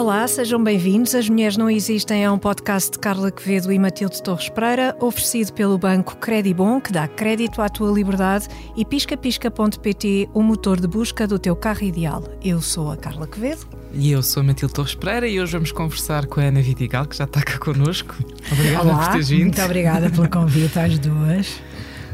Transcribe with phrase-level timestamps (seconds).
[0.00, 1.14] Olá, sejam bem-vindos.
[1.14, 5.52] As Mulheres Não Existem é um podcast de Carla Quevedo e Matilde Torres Pereira, oferecido
[5.52, 11.26] pelo banco Credibon, que dá crédito à tua liberdade, e piscapisca.pt, o motor de busca
[11.26, 12.24] do teu carro ideal.
[12.42, 13.68] Eu sou a Carla Quevedo.
[13.92, 17.04] E eu sou a Matilde Torres Pereira e hoje vamos conversar com a Ana Vitigal,
[17.04, 18.16] que já está cá connosco.
[18.50, 19.42] Obrigada Olá, por teres vindo.
[19.42, 21.60] Muito obrigada pelo convite às duas.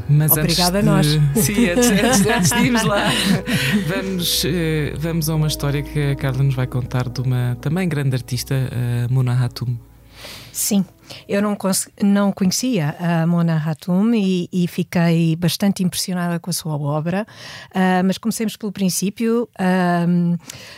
[0.09, 1.05] Mas Obrigada antes a nós.
[1.07, 1.19] de...
[1.41, 3.09] Sim, antes, antes, antes de irmos lá,
[3.87, 7.87] vamos, eh, vamos a uma história que a Carla nos vai contar de uma também
[7.87, 9.77] grande artista, a Mona Hatum.
[10.57, 10.83] Sim,
[11.29, 11.55] eu não,
[12.01, 17.27] não conhecia a Mona Hatoum e, e fiquei bastante impressionada com a sua obra,
[17.75, 19.47] Ah, mas comecemos pelo princípio.
[19.59, 20.35] Ahm,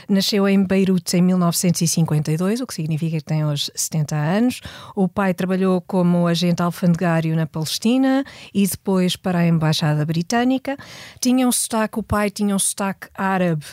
[0.09, 4.59] nasceu em Beirute em 1952, o que significa que tem hoje 70 anos.
[4.97, 10.75] O pai trabalhou como agente alfandegário na Palestina e depois para a Embaixada Britânica.
[11.21, 13.65] Tinha um sotaque, o pai tinha um sotaque árabe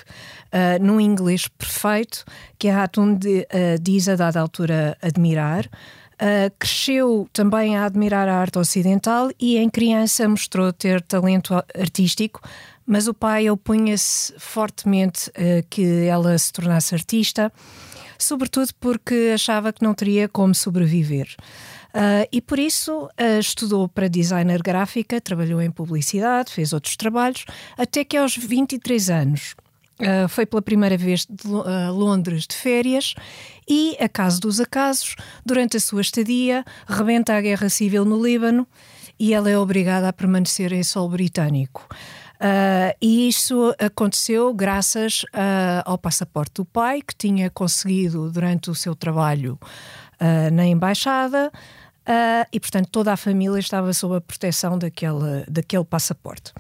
[0.57, 2.25] ah, num inglês perfeito,
[2.59, 5.69] que a Hatoum de- ah, diz a dada altura admirar.
[6.17, 12.41] Uh, cresceu também a admirar a arte ocidental e em criança mostrou ter talento artístico,
[12.87, 17.53] mas o pai opunha-se fortemente uh, que ela se tornasse artista,
[18.19, 21.29] sobretudo porque achava que não teria como sobreviver.
[21.89, 27.45] Uh, e por isso uh, estudou para designer gráfica, trabalhou em publicidade, fez outros trabalhos,
[27.77, 29.55] até que aos 23 anos
[29.99, 33.15] Uh, foi pela primeira vez de a Londres de férias
[33.67, 38.67] e, acaso dos acasos, durante a sua estadia, rebenta a guerra civil no Líbano
[39.19, 41.87] e ela é obrigada a permanecer em solo britânico.
[42.37, 48.75] Uh, e isso aconteceu graças uh, ao passaporte do pai, que tinha conseguido durante o
[48.75, 49.59] seu trabalho
[50.21, 55.85] uh, na embaixada, uh, e portanto toda a família estava sob a proteção daquele, daquele
[55.85, 56.53] passaporte.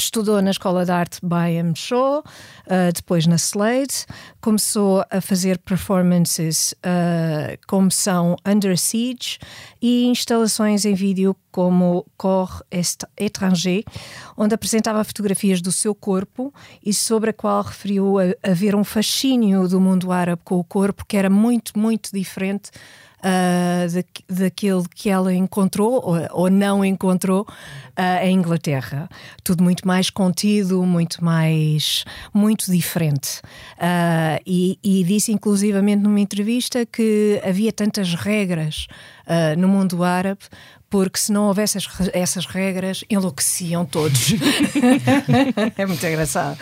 [0.00, 4.06] Estudou na Escola de Arte Byam Shaw, uh, depois na Slade,
[4.40, 9.38] começou a fazer performances uh, como são Under Siege
[9.80, 12.62] e instalações em vídeo como Corps
[13.14, 13.84] Étranger,
[14.38, 19.78] onde apresentava fotografias do seu corpo e sobre a qual referiu haver um fascínio do
[19.78, 22.70] mundo árabe com o corpo que era muito, muito diferente
[23.22, 27.46] ah, da, daquele que ela encontrou ou, ou não encontrou
[27.96, 29.08] ah, em Inglaterra.
[29.44, 33.40] Tudo muito mais contido, muito mais, muito diferente.
[33.78, 38.86] Ah, e, e disse inclusivamente numa entrevista que havia tantas regras
[39.56, 40.40] no mundo árabe
[40.90, 41.78] porque se não houvesse
[42.12, 44.34] essas regras, enlouqueciam todos.
[45.78, 46.58] é muito engraçado.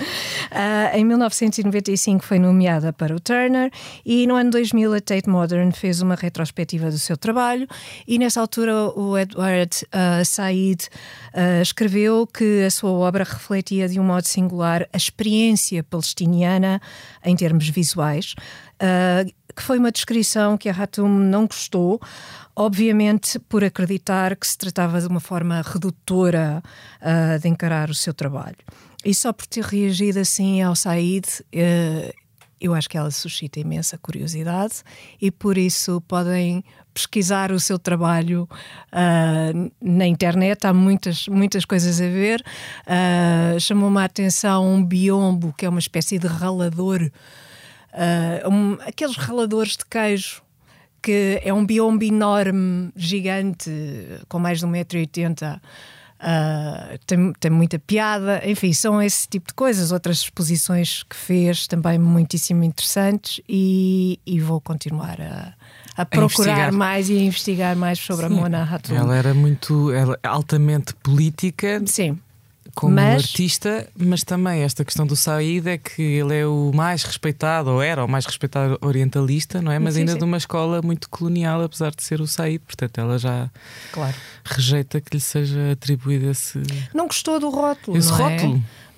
[0.50, 3.70] Ah, em 1995 foi nomeada para o Turner
[4.04, 7.66] e no ano 2000 a Tate Modern fez uma retrospectiva do seu trabalho
[8.06, 10.88] e nessa altura o Edward ah, Said
[11.32, 16.82] ah, escreveu que a sua obra refletia de um modo singular a experiência palestiniana
[17.24, 18.34] em termos visuais.
[19.56, 22.00] que foi uma descrição que a Hatum não gostou,
[22.58, 26.60] obviamente por acreditar que se tratava de uma forma redutora
[27.00, 28.56] ah, de encarar o seu trabalho.
[29.04, 32.12] E só por ter reagido assim ao Said, eh,
[32.60, 34.82] eu acho que ela suscita imensa curiosidade
[35.22, 38.48] e por isso podem pesquisar o seu trabalho
[38.90, 42.42] ah, na internet, há muitas, muitas coisas a ver.
[43.60, 47.08] Chamou-me a atenção um biombo, que é uma espécie de ralador
[48.50, 50.42] um- aqueles raladores de queijo
[51.02, 53.70] que é um biombo enorme, gigante,
[54.28, 55.60] com mais de 1,80m.
[56.20, 59.92] ah, tem, tem muita piada, enfim, são esse tipo de coisas.
[59.92, 65.54] Outras exposições que fez também muitíssimo interessantes, e, e vou continuar a,
[65.96, 66.72] a procurar investigar.
[66.72, 68.96] mais e a investigar mais sobre a Mona Hatoum.
[68.96, 72.18] Ela era muito ela, altamente política Sim,
[72.78, 77.02] como Mas- artista, mas também esta questão do Said é que ele é o mais
[77.02, 79.80] respeitado, ou era o mais respeitado orientalista, não é?
[79.80, 80.18] Mas Sim, ainda sim.
[80.18, 82.60] de uma escola muito colonial, apesar de ser o Said.
[82.60, 83.50] Portanto, ela já
[83.90, 84.14] claro.
[84.44, 86.62] rejeita que lhe seja atribuído esse,
[86.94, 88.36] Não gostou do rótulo, esse não é?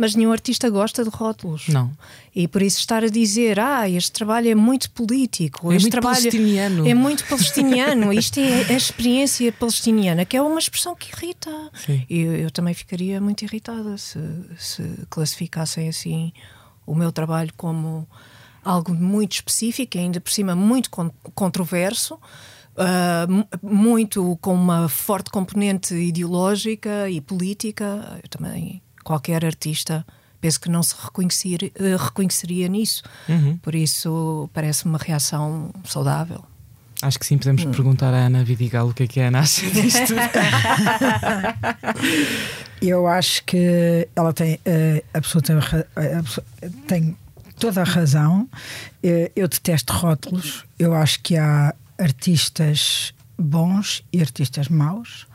[0.00, 1.69] Mas nenhum artista gosta de rótulos.
[1.69, 1.91] Não.
[2.35, 5.93] E por isso estar a dizer, ah, este trabalho é muito político, É este muito
[5.93, 6.88] trabalho palestiniano.
[6.88, 11.50] é muito palestiniano, isto é a experiência palestiniana, que é uma expressão que irrita.
[11.85, 12.02] Sim.
[12.08, 14.19] E eu, eu também ficaria muito irritada se,
[14.56, 16.32] se classificassem assim
[16.87, 18.08] o meu trabalho como
[18.64, 22.19] algo muito específico, ainda por cima muito con- controverso.
[23.29, 28.19] mu- muito com uma forte componente ideológica e política.
[28.23, 30.06] Eu também, qualquer artista,
[30.40, 33.02] penso que não se reconhecer, eh, reconheceria nisso.
[33.60, 36.44] Por isso, parece-me uma reação saudável.
[37.02, 37.70] Acho que sim, podemos Hum.
[37.72, 40.14] perguntar à Ana Vidigal o que é que a Ana acha disto.
[42.80, 46.42] Eu acho que ela tem ra- eh, abso-
[46.86, 47.16] tem
[47.58, 48.48] toda a razão.
[49.02, 50.64] Eh, eu detesto rótulos.
[50.78, 55.26] Eu acho que há artistas bons e artistas maus.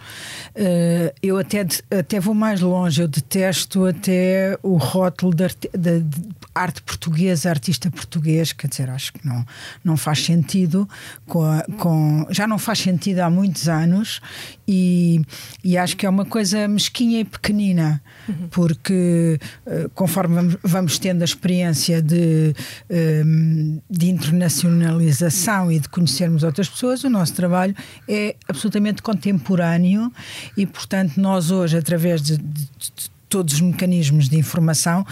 [0.56, 1.66] Uh, eu até,
[1.98, 6.22] até vou mais longe, eu detesto até o rótulo de, arte, de, de,
[6.54, 9.46] arte portuguesa, artista português, quer dizer, acho que não,
[9.84, 10.88] não faz sentido,
[11.26, 14.22] com, a, com já não faz sentido há muitos anos
[14.68, 15.22] e,
[15.64, 18.48] e acho que é uma coisa mesquinha e pequenina, uhum.
[18.52, 22.56] porque uh, conforme vamos, vamos, tendo a experiência de,
[22.90, 27.76] uh, de internacionalização e de conhecermos outras pessoas, o nosso trabalho
[28.08, 30.12] é absolutamente contemporâneo
[30.56, 35.06] e, portanto, nós hoje, através de, de, de todos os mecanismos de informação,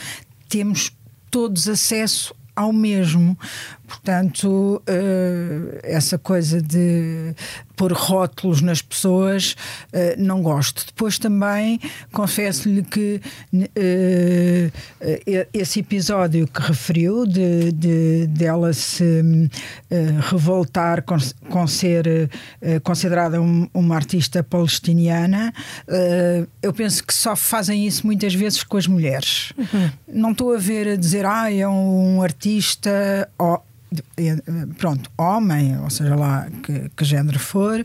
[0.47, 0.91] temos
[1.29, 3.37] todos acesso ao mesmo.
[3.93, 7.35] Portanto, uh, essa coisa de
[7.75, 9.55] pôr rótulos nas pessoas,
[9.93, 10.83] uh, não gosto.
[10.87, 11.79] Depois também
[12.11, 13.21] confesso-lhe que
[13.53, 14.71] uh,
[15.53, 19.21] esse episódio que referiu, de, de dela se
[20.29, 21.17] revoltar com,
[21.49, 22.29] com ser
[22.83, 25.53] considerada um, uma artista palestiniana,
[26.61, 29.53] eu penso que só fazem isso muitas vezes com as mulheres.
[29.57, 29.91] Uhum.
[30.07, 33.29] Não estou a ver a dizer, ah, é um artista.
[33.37, 33.59] Oh,
[34.77, 37.83] pronto, homem, ou seja lá que, que género for,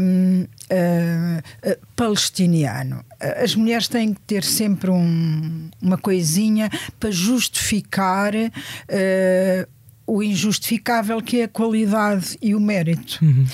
[0.00, 3.04] um, uh, palestiniano.
[3.42, 9.68] As mulheres têm que ter sempre um, uma coisinha para justificar uh,
[10.06, 13.18] o injustificável que é a qualidade e o mérito.
[13.22, 13.46] Uhum.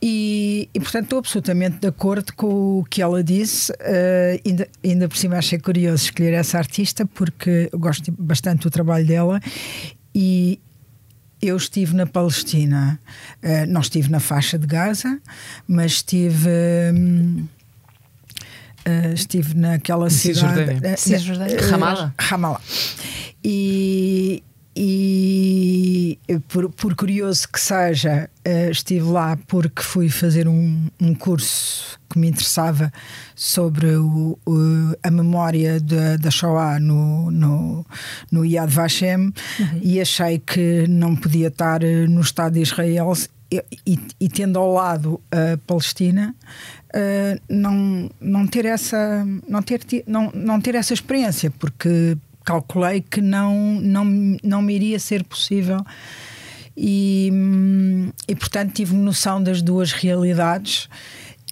[0.00, 3.72] E, e, portanto estou absolutamente de acordo com o que ela disse.
[3.72, 9.06] Uh, ainda, ainda por cima achei curioso escolher essa artista porque gosto bastante do trabalho
[9.06, 9.40] dela
[10.14, 10.60] e,
[11.40, 12.98] eu estive na Palestina,
[13.42, 15.20] uh, não estive na faixa de Gaza,
[15.68, 16.48] mas estive.
[18.88, 20.74] Uh, estive naquela cidade.
[20.74, 21.60] Uh, Cisjordânia.
[21.68, 22.14] Ramallah.
[22.18, 22.60] Ramallah.
[23.44, 24.42] E,
[24.76, 26.18] e
[26.48, 32.18] por, por, curioso que seja, uh, estive lá porque fui fazer um, um curso que
[32.18, 32.92] me interessava
[33.34, 37.86] sobre o, o, a memória da, da Shoah no, no,
[38.30, 39.80] no Yad Vashem uhum.
[39.80, 43.14] e achei que não podia estar eh, no Estado de Israel
[43.50, 46.34] e, e, e tendo ao lado a Palestina.
[46.94, 53.20] Uh, não, não ter essa não ter, não, não ter essa experiência porque calculei que
[53.20, 54.04] não, não,
[54.42, 55.84] não me iria ser possível.
[56.76, 57.30] E,
[58.28, 60.88] e portanto tive noção das duas realidades.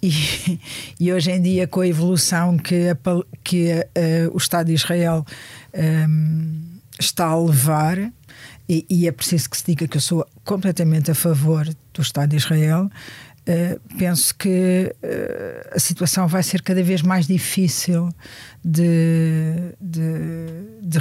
[0.01, 0.59] E,
[0.99, 2.97] e, hoje em dia, com a evolução que, a,
[3.43, 5.25] que a, a, o Estado de Israel
[6.09, 6.61] um,
[6.99, 7.97] está a levar,
[8.67, 12.31] e, e, é preciso que se diga que eu sou completamente a favor do Estado
[12.31, 12.89] de Israel,
[13.47, 18.09] uh, penso que uh, a situação vai ser cada vez mais difícil
[18.63, 19.34] de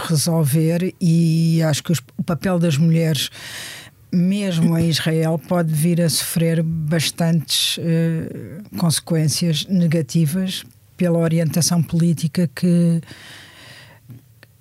[0.09, 3.31] resolver e acho que os, o papel das mulheres
[4.13, 10.65] mesmo em Israel pode vir a sofrer bastantes uh, consequências negativas
[10.97, 13.01] pela orientação política que,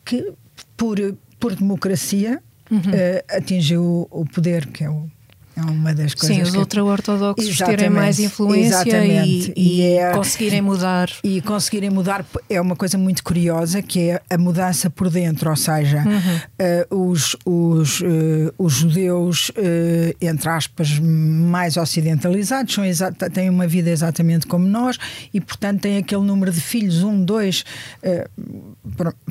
[0.03, 0.33] que
[0.75, 0.97] por,
[1.39, 2.41] por democracia
[2.71, 2.79] uhum.
[2.79, 5.09] uh, atingiu o poder que é o
[5.55, 6.35] é uma das coisas.
[6.35, 6.57] Sim, os que...
[6.57, 10.11] ultra-ortodoxos terem mais influência e, e, e é...
[10.11, 11.09] conseguirem mudar.
[11.23, 15.55] E conseguirem mudar é uma coisa muito curiosa que é a mudança por dentro, ou
[15.55, 16.95] seja, uhum.
[16.97, 19.53] uh, os, os, uh, os judeus, uh,
[20.19, 22.83] entre aspas, mais ocidentalizados, são
[23.33, 24.97] têm uma vida exatamente como nós
[25.33, 27.63] e, portanto, têm aquele número de filhos, um, dois.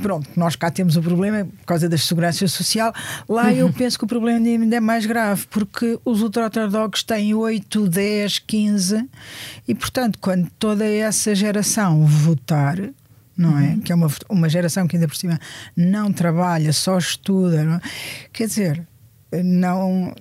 [0.00, 2.92] pronto, nós cá temos o problema por causa da segurança social.
[3.28, 3.50] Lá uhum.
[3.50, 8.38] eu penso que o problema ainda é mais grave, porque os ultra-ortodoxos têm 8, 10,
[8.40, 9.09] 15
[9.66, 12.78] e, portanto, quando toda essa geração votar,
[13.37, 13.71] não é?
[13.71, 13.81] Uhum.
[13.81, 15.40] Que é uma, uma geração que ainda por cima
[15.76, 17.81] não trabalha, só estuda, não é?
[18.33, 18.87] quer dizer,
[19.45, 20.14] não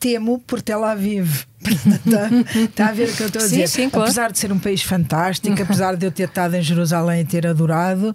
[0.00, 1.44] temo por Tel Aviv.
[1.64, 2.28] Está,
[2.60, 3.66] está a ver o que eu estou a dizer?
[3.68, 4.04] Sim, claro.
[4.04, 7.46] Apesar de ser um país fantástico, apesar de eu ter estado em Jerusalém e ter
[7.46, 8.14] adorado,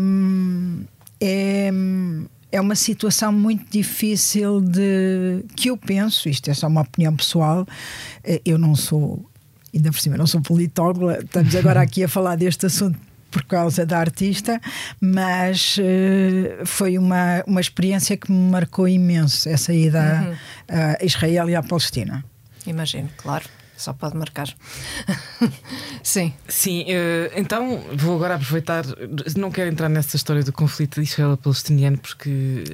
[0.00, 0.84] hum,
[1.20, 1.70] é,
[2.54, 7.66] é uma situação muito difícil de que eu penso, isto é só uma opinião pessoal,
[8.22, 9.28] eh, eu não sou,
[9.74, 12.96] ainda por cima, não sou politóloga, estamos agora aqui a falar deste assunto
[13.28, 14.60] por causa da artista,
[15.00, 20.36] mas uh, foi uma, uma experiência que me marcou imenso essa ida uhum.
[21.00, 22.24] a Israel e à Palestina.
[22.64, 23.46] Imagino, claro.
[23.76, 24.48] Só pode marcar.
[26.02, 26.32] Sim.
[26.48, 28.84] Sim, eh, então vou agora aproveitar.
[29.36, 32.64] Não quero entrar nessa história do conflito israelo-palestiniano porque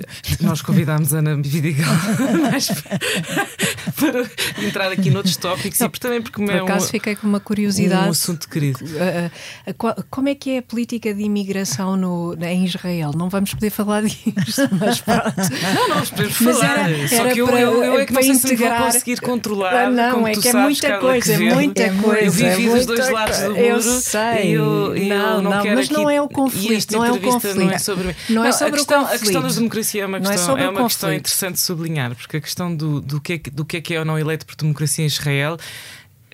[0.40, 1.88] nós convidámos a Ana Vidigal
[3.96, 7.40] para entrar aqui noutros tópicos e também porque Por acaso é um, fiquei com uma
[7.40, 8.08] curiosidade.
[8.08, 8.84] Um assunto querido.
[8.84, 13.12] Uh, uh, como é que é a política de imigração no, em Israel?
[13.14, 15.34] Não vamos poder falar disso, mas pronto.
[15.74, 16.90] Não, não, podemos falar.
[16.90, 18.72] Era, Só que eu, eu, eu, é que não sei integrar...
[18.72, 19.74] se vou conseguir controlar.
[19.74, 22.24] Ah, não, é que é sabes, muita coisa, é muita coisa.
[22.24, 23.60] Eu vivi é dos dois lados do muro.
[23.60, 24.50] Eu sei.
[24.50, 26.92] Eu, eu não, não, não mas não é o conflito.
[26.92, 27.56] Não é o conflito.
[27.56, 28.14] Não é sobre mim.
[28.28, 29.22] Não, é a sobre questão, o conflito.
[29.22, 32.36] A questão da democracia é uma questão, é, é uma questão interessante de sublinhar, porque
[32.36, 34.56] a questão do, do, que é, do que é que é ou não eleito por
[34.56, 35.56] democracia em Israel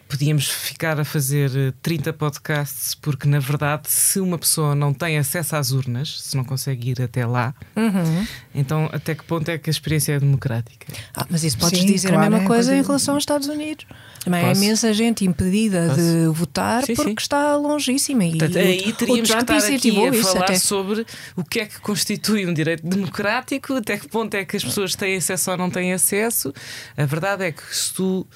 [0.09, 5.57] podíamos ficar a fazer 30 podcasts, porque na verdade, se uma pessoa não tem acesso
[5.57, 8.27] às urnas, se não consegue ir até lá, uhum.
[8.55, 10.87] então até que ponto é que a experiência é democrática?
[11.15, 13.49] Ah, mas isso podes sim, dizer claro, a mesma coisa é, em relação aos Estados
[13.49, 13.87] Unidos.
[14.23, 16.01] Também há imensa gente impedida Posso?
[16.01, 17.17] de votar sim, porque sim.
[17.21, 18.25] está longíssima.
[18.25, 20.59] E Portanto, aí teríamos o que estar aqui a falar até.
[20.59, 24.65] sobre o que é que constitui um direito democrático, até que ponto é que as
[24.65, 26.53] pessoas têm acesso ou não têm acesso.
[26.97, 28.27] A verdade é que se tu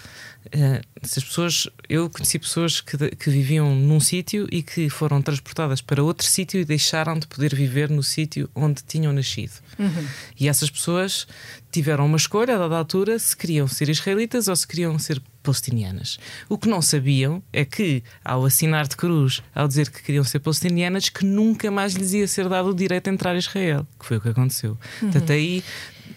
[1.03, 5.81] se as pessoas, eu conheci pessoas que, que viviam num sítio e que foram transportadas
[5.81, 9.53] para outro sítio e deixaram de poder viver no sítio onde tinham nascido.
[9.79, 10.07] Uhum.
[10.39, 11.27] E essas pessoas
[11.71, 16.19] tiveram uma escolha, a dada altura, se queriam ser israelitas ou se queriam ser palestinianas.
[16.49, 20.41] O que não sabiam é que, ao assinar de cruz, ao dizer que queriam ser
[20.41, 24.07] palestinianas, que nunca mais lhes ia ser dado o direito a entrar a Israel, que
[24.07, 24.73] foi o que aconteceu.
[24.73, 25.11] Uhum.
[25.11, 25.63] Portanto, aí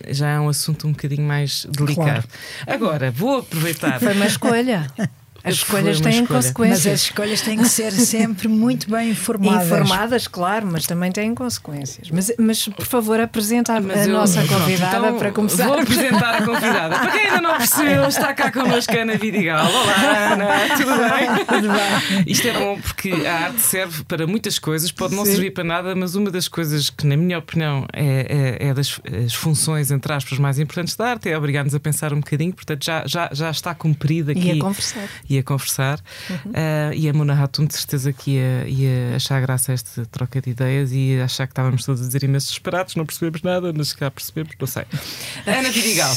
[0.10, 2.28] já é um assunto um bocadinho mais delicado.
[2.28, 2.28] Claro.
[2.68, 4.00] Agora, vou aproveitar.
[4.00, 4.92] Foi uma escolha.
[5.44, 6.28] As escolhas têm escolha.
[6.28, 6.86] consequências.
[6.86, 9.66] Mas as escolhas têm que ser sempre muito bem informadas.
[9.66, 12.10] Informadas, claro, mas também têm consequências.
[12.10, 15.66] Mas, mas por favor, apresenta a, a eu, nossa pronto, convidada então, para começar.
[15.66, 16.96] Vou apresentar a convidada.
[17.00, 19.66] Para quem ainda não percebeu, está cá connosco a Ana Vidigal.
[19.66, 20.48] Olá, Ana,
[20.78, 21.46] tudo bem?
[21.46, 22.24] Tudo bem.
[22.28, 25.32] Isto é bom porque a arte serve para muitas coisas, pode não Sim.
[25.32, 29.00] servir para nada, mas uma das coisas que, na minha opinião, é, é, é das
[29.26, 32.86] as funções, entre aspas, mais importantes da arte, é obrigar-nos a pensar um bocadinho, portanto
[32.86, 34.50] já, já, já está cumprida aqui.
[34.50, 35.10] E a conversar.
[35.30, 36.00] E a conversar.
[36.30, 36.52] Uhum.
[36.52, 40.42] Uh, e a Mona Hatum, de certeza que ia, ia achar graça a esta troca
[40.42, 43.94] de ideias e achar que estávamos todos a dizer imensos disparados, não percebemos nada, mas
[43.94, 44.84] cá percebemos, não sei.
[45.46, 46.16] Ana Vidigal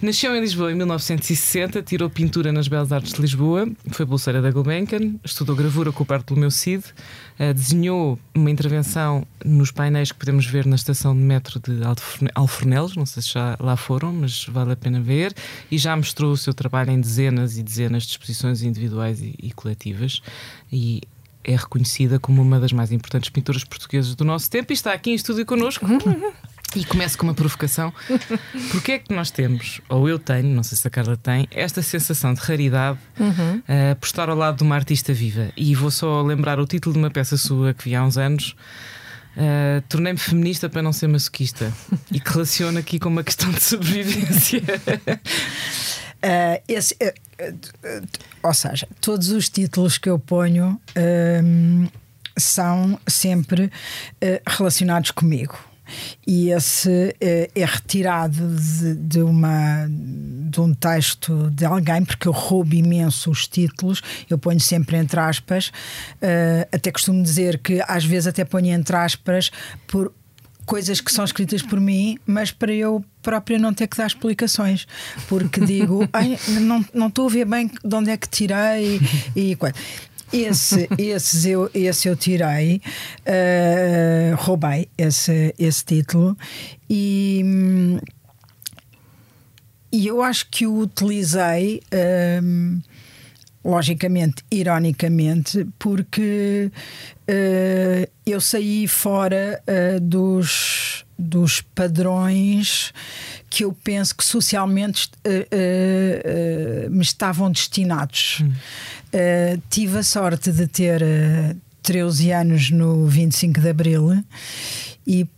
[0.00, 4.50] nasceu em Lisboa em 1960, tirou pintura nas Belas Artes de Lisboa, foi bolseira da
[4.50, 6.84] Gulbenkian, estudou gravura com o Bartolomeu Cid,
[7.54, 11.80] desenhou uma intervenção nos painéis que podemos ver na estação de metro de
[12.34, 15.34] Alfornelos, não sei se já lá foram, mas vale a pena ver,
[15.70, 19.52] e já mostrou o seu trabalho em dezenas e dezenas de exposições individuais e, e
[19.52, 20.22] coletivas
[20.72, 21.02] e
[21.42, 25.10] é reconhecida como uma das mais importantes pintoras portuguesas do nosso tempo e está aqui
[25.10, 25.86] em estúdio connosco.
[26.76, 27.92] E começo com uma provocação.
[28.72, 31.80] Porquê é que nós temos, ou eu tenho, não sei se a Carla tem, esta
[31.82, 33.58] sensação de raridade uhum.
[33.58, 35.52] uh, por estar ao lado de uma artista viva?
[35.56, 38.56] E vou só lembrar o título de uma peça sua que vi há uns anos.
[39.36, 41.72] Uh, Tornei-me feminista para não ser masoquista
[42.10, 44.60] e que relaciona aqui com uma questão de sobrevivência.
[46.22, 46.96] Uh, esse,
[48.42, 50.80] ou seja, todos os títulos que eu ponho
[51.44, 51.88] um,
[52.36, 53.70] são sempre
[54.46, 55.56] relacionados comigo.
[56.26, 62.74] E esse é retirado de, de, uma, de um texto de alguém, porque eu roubo
[62.74, 65.72] imenso os títulos, eu ponho sempre entre aspas,
[66.72, 69.50] até costumo dizer que às vezes até ponho entre aspas
[69.86, 70.12] por
[70.64, 74.86] coisas que são escritas por mim, mas para eu própria não ter que dar explicações,
[75.28, 76.00] porque digo,
[76.60, 79.00] não, não estou a ver bem de onde é que tirei
[79.36, 79.56] e, e
[80.34, 82.80] esse, esses eu, esse eu tirei,
[83.26, 86.36] uh, roubei esse, esse título
[86.90, 87.42] e,
[89.92, 91.80] e eu acho que o utilizei.
[91.92, 92.82] Uh,
[93.64, 96.70] logicamente, ironicamente, porque
[97.26, 102.92] uh, eu saí fora uh, dos, dos padrões
[103.48, 108.40] que eu penso que socialmente uh, me estavam destinados.
[108.42, 108.52] Hum.
[109.70, 111.02] Tive a sorte de ter
[111.82, 114.24] 13 anos no 25 de Abril
[115.06, 115.28] e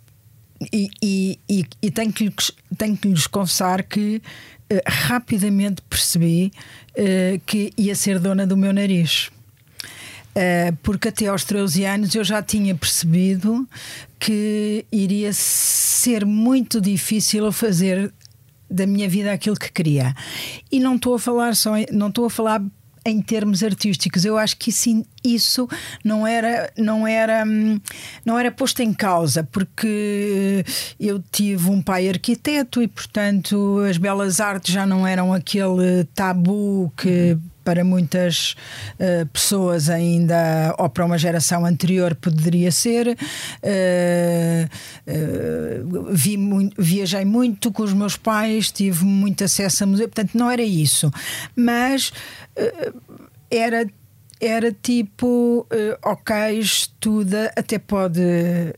[0.72, 0.90] e,
[1.48, 2.26] e, e, tenho, que,
[2.76, 4.22] tenho que lhes confessar que
[4.72, 6.52] uh, rapidamente percebi
[6.92, 9.30] uh, que ia ser dona do meu nariz.
[10.34, 13.66] Uh, porque até aos 13 anos eu já tinha percebido
[14.18, 18.12] que iria ser muito difícil fazer
[18.68, 20.14] da minha vida aquilo que queria.
[20.70, 22.62] E não estou a falar só, não estou a falar
[23.06, 24.24] em termos artísticos.
[24.24, 25.68] Eu acho que isso, isso
[26.04, 27.44] não era não era
[28.24, 30.64] não era posto em causa porque
[30.98, 36.92] eu tive um pai arquiteto e portanto as belas artes já não eram aquele tabu
[36.96, 38.54] que para muitas
[38.92, 43.08] uh, pessoas ainda, ou para uma geração anterior, poderia ser.
[43.08, 44.68] Uh,
[45.08, 46.36] uh, vi
[46.78, 51.10] viajei muito com os meus pais, tive muito acesso a museu, portanto, não era isso.
[51.56, 52.12] Mas
[53.50, 53.84] era
[54.40, 58.72] era tipo, uh, ok, estuda, até pode uh,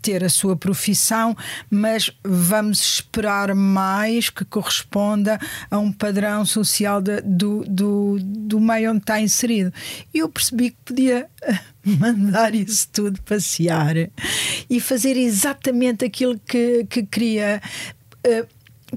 [0.00, 1.36] ter a sua profissão,
[1.68, 5.38] mas vamos esperar mais que corresponda
[5.70, 9.72] a um padrão social de, do, do, do meio onde está inserido.
[10.14, 11.28] E eu percebi que podia
[11.84, 13.96] mandar isso tudo passear
[14.70, 17.60] e fazer exatamente aquilo que, que queria.
[18.24, 18.46] Uh,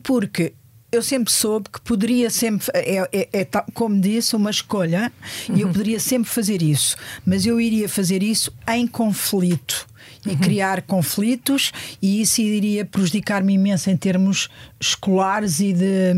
[0.04, 0.54] porque
[0.92, 5.12] eu sempre soube que poderia sempre, é, é, é como disse, uma escolha,
[5.48, 5.56] uhum.
[5.56, 5.74] e eu uhum.
[5.74, 9.88] poderia sempre fazer isso, mas eu iria fazer isso em conflito
[10.26, 10.38] e uhum.
[10.38, 11.72] criar conflitos,
[12.02, 16.14] e isso iria prejudicar-me imenso em termos escolares e de,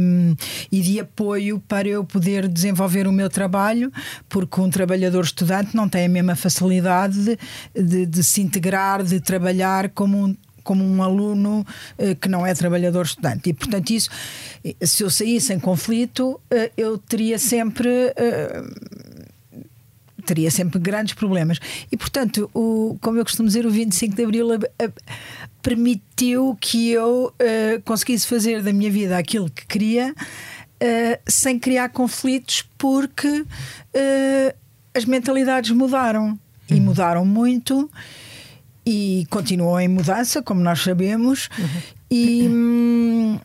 [0.72, 3.92] e de apoio para eu poder desenvolver o meu trabalho,
[4.28, 7.38] porque um trabalhador estudante não tem a mesma facilidade de,
[7.76, 11.66] de, de se integrar, de trabalhar como um como um aluno
[11.98, 13.50] uh, que não é trabalhador estudante.
[13.50, 14.10] E, portanto, isso,
[14.82, 17.90] se eu saísse em conflito, uh, eu teria sempre.
[20.26, 21.60] Teria sempre grandes problemas.
[21.92, 24.48] E, portanto, o, como eu costumo dizer, o 25 de Abril
[25.62, 27.34] permitiu que eu
[27.84, 30.16] conseguisse fazer da minha vida aquilo que queria.
[31.28, 33.44] sem criar conflitos, porque
[34.94, 36.40] as mentalidades mudaram
[36.70, 36.82] e uhum.
[36.82, 37.92] mudaram muito
[38.86, 41.68] e continuou em mudança, como nós sabemos, uhum.
[42.12, 43.40] e, hum,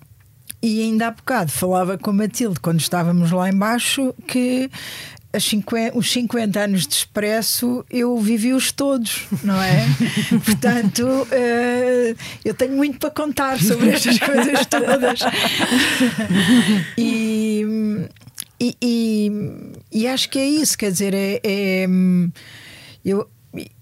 [0.63, 4.69] e ainda há bocado falava com a Matilde quando estávamos lá embaixo que
[5.39, 9.87] 50, os 50 anos de expresso eu vivi-os todos, não é?
[10.45, 15.21] Portanto, uh, eu tenho muito para contar sobre estas coisas todas.
[16.97, 17.65] e,
[18.59, 19.33] e, e,
[19.93, 21.87] e, acho que é isso, quer dizer, é, é
[23.05, 23.29] eu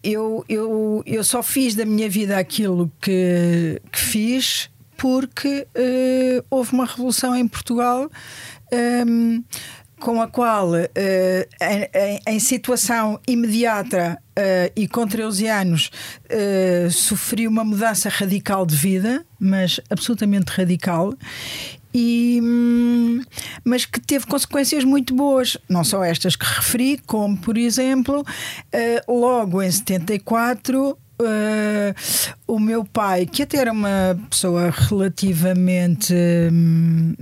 [0.03, 6.73] eu, eu, eu só fiz da minha vida aquilo que, que fiz porque uh, houve
[6.73, 8.11] uma revolução em Portugal.
[8.73, 9.45] Um, ehm,
[9.99, 10.85] com a qual, uh,
[11.95, 15.91] em, em, situação imediata uh, e com 13 anos,
[16.31, 21.15] uh, sofri uma mudança radical de vida, mas absolutamente radical,
[21.99, 23.23] e, hum,
[23.65, 29.13] mas que teve consequências muito boas, não só estas que referi, como, por exemplo, uh,
[29.13, 30.91] logo em 74.
[30.91, 31.95] Uh, eh,
[32.47, 36.13] o meu pai, que até era uma pessoa relativamente.
[36.53, 37.15] Hum,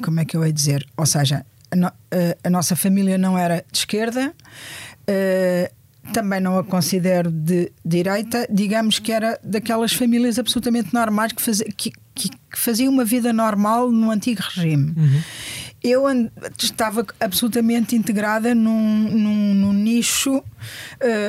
[0.00, 0.86] como é que eu ia dizer?
[0.96, 1.92] Ou seja, a, no, uh,
[2.44, 4.32] a nossa família não era de esquerda,
[6.12, 11.60] também não a considero de direita, digamos que era daquelas famílias absolutamente normais que, faz,
[11.76, 11.90] que,
[12.28, 14.92] que, faziam uma vida normal no antigo regime.
[14.96, 15.20] Uhum
[15.82, 16.04] eu
[16.58, 20.42] estava absolutamente integrada num, num, num nicho,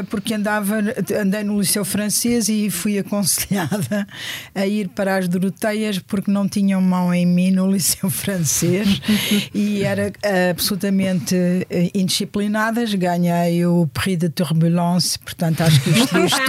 [0.10, 0.78] porque andava,
[1.20, 4.08] andei no Liceu Francês e fui aconselhada
[4.54, 9.02] a ir para as Doroteias porque não tinham mão em mim no Liceu Francês
[9.54, 12.94] e era uh, absolutamente uh, indisciplinadas.
[12.94, 16.42] Ganhei o Prix de Turbulence, portanto, acho que isto, isto,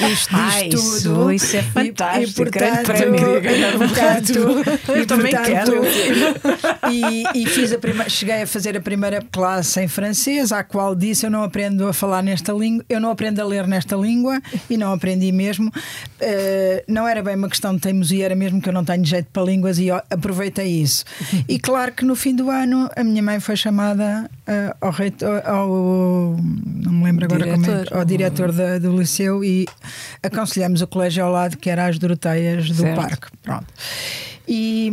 [0.12, 1.32] isto diz tudo.
[1.32, 2.30] Isso, é fantástico.
[2.30, 5.82] E, portanto, e, portanto, eu também quero.
[6.90, 10.94] E, e fiz a prima, cheguei a fazer a primeira classe em francês, à qual
[10.94, 14.40] disse eu não aprendo a falar nesta língua, eu não aprendo a ler nesta língua
[14.68, 15.68] e não aprendi mesmo.
[15.68, 19.28] Uh, não era bem uma questão de teimosia, era mesmo que eu não tenho jeito
[19.32, 21.04] para línguas e aproveitei isso.
[21.48, 25.42] E claro que no fim do ano a minha mãe foi chamada uh, ao, reitor,
[25.46, 27.86] ao não me lembro agora diretor.
[27.86, 29.66] como é, ao diretor da, do liceu e
[30.22, 32.96] aconselhamos o colégio ao lado que era as Doroteias do certo.
[32.96, 33.26] parque.
[33.42, 33.66] Pronto.
[34.48, 34.90] E.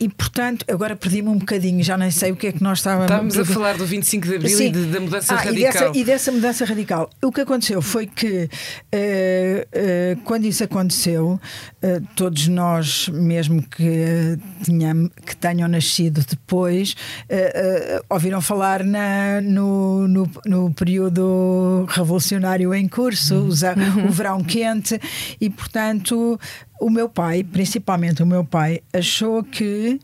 [0.00, 3.04] E portanto, agora perdi-me um bocadinho, já nem sei o que é que nós estávamos
[3.04, 4.66] Estávamos a falar do 25 de Abril Sim.
[4.68, 5.58] e de, da mudança ah, radical.
[5.58, 7.10] E dessa, e dessa, mudança radical.
[7.22, 11.38] O que aconteceu foi que, uh, uh, quando isso aconteceu,
[11.82, 16.96] uh, todos nós, mesmo que, tenham, que tenham nascido depois,
[18.08, 24.06] ouviram falar na, no, no, no, período revolucionário em curso, uhum.
[24.08, 24.98] o verão quente,
[25.38, 26.40] e portanto
[26.80, 30.00] o meu pai, principalmente o meu pai, achou que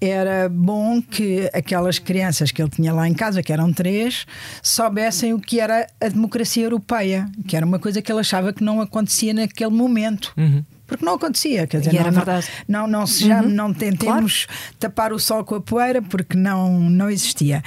[0.00, 4.26] era bom que aquelas crianças que ele tinha lá em casa, que eram três,
[4.62, 8.64] soubessem o que era a democracia europeia, que era uma coisa que ele achava que
[8.64, 10.32] não acontecia naquele momento.
[10.36, 11.66] Uhum porque não acontecia.
[11.66, 13.48] Quer dizer, não, não, não, não, se já, uhum.
[13.48, 14.74] não tentemos claro.
[14.78, 17.62] tapar o sol com a poeira, porque não, não existia.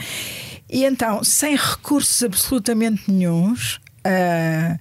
[0.70, 4.78] E então, sem recursos absolutamente nenhums, uh,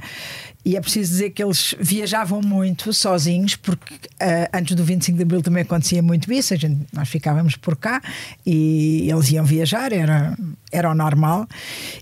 [0.65, 5.23] e é preciso dizer que eles viajavam muito sozinhos, porque uh, antes do 25 de
[5.23, 6.57] Abril também acontecia muito isso.
[6.57, 8.01] Gente, nós ficávamos por cá
[8.47, 10.35] e eles iam viajar, era,
[10.73, 11.47] era o normal.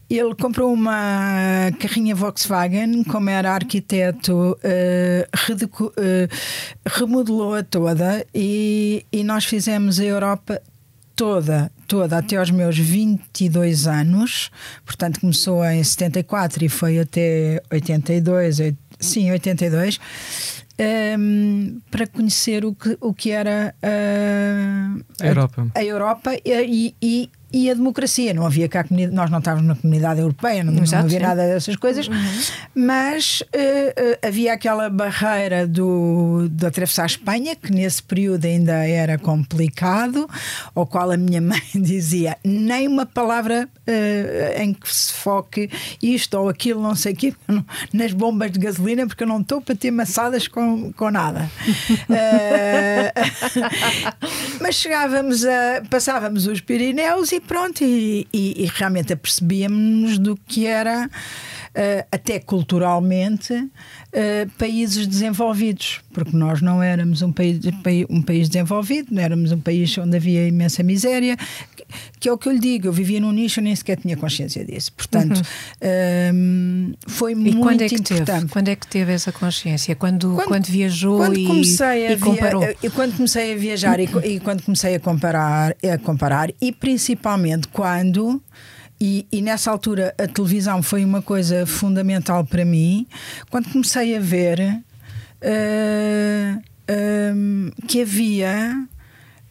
[0.09, 6.29] Ele comprou uma carrinha Volkswagen, como era arquiteto, uh, uh,
[6.87, 10.63] remodelou-a toda e, e nós fizemos a Europa
[11.17, 14.51] toda, toda, até aos meus 22 anos,
[14.83, 18.57] portanto começou em 74 e foi até 82,
[18.99, 20.01] sim, 82,
[21.19, 26.95] um, para conhecer o que, o que era uh, a Europa, a, a Europa e,
[27.03, 28.33] e, e a democracia.
[28.33, 31.25] Não havia cá nós não estávamos na comunidade europeia, não, Exato, não havia sim.
[31.25, 32.15] nada dessas coisas, uhum.
[32.75, 38.87] mas uh, uh, havia aquela barreira do, de atravessar a Espanha, que nesse período ainda
[38.87, 40.29] era complicado,
[40.75, 45.71] ao qual a minha mãe dizia nem uma palavra uh, em que se foque
[46.03, 47.35] isto ou aquilo, não sei o quê,
[47.93, 51.51] nas bombas de gasolina, porque eu não estou para ter maçadas com, com nada.
[54.61, 55.83] mas chegávamos a.
[55.91, 62.39] passávamos os Pirineus e pronto, e, e, e realmente apercebíamos do que era, uh, até
[62.39, 67.61] culturalmente, uh, países desenvolvidos, porque nós não éramos um país,
[68.09, 71.37] um país desenvolvido, não éramos um país onde havia imensa miséria,
[72.19, 74.17] que é o que eu lhe digo, eu vivia num nicho e nem sequer tinha
[74.17, 74.93] consciência disso.
[74.93, 75.43] Portanto,
[75.83, 76.93] uhum.
[76.93, 78.25] uh, foi e muito quando é que importante.
[78.25, 78.49] Teve?
[78.49, 79.95] Quando é que teve essa consciência?
[79.97, 82.61] Quando, quando, quando viajou quando e, comecei a e comparou?
[82.63, 87.69] Via, quando comecei a viajar e, e quando comecei a comparar, a comparar, e principalmente
[87.69, 88.43] quando.
[89.01, 93.05] E, e, nessa altura a televisão foi uma coisa fundamental para mim.
[93.51, 94.61] Quando comecei a ver
[95.43, 98.87] uh, uh, que havia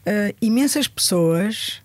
[0.07, 1.81] uh, imensas pessoas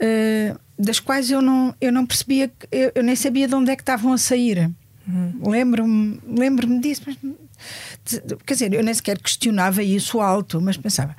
[0.00, 3.76] uh, das quais eu não, eu não percebia, eu, eu, nem sabia de onde é
[3.76, 4.70] que estavam a sair.
[5.06, 5.50] Uhum.
[5.50, 7.16] Lembro-me lembro disso, mas,
[8.44, 11.16] quer dizer, eu nem sequer questionava isso alto, mas pensava.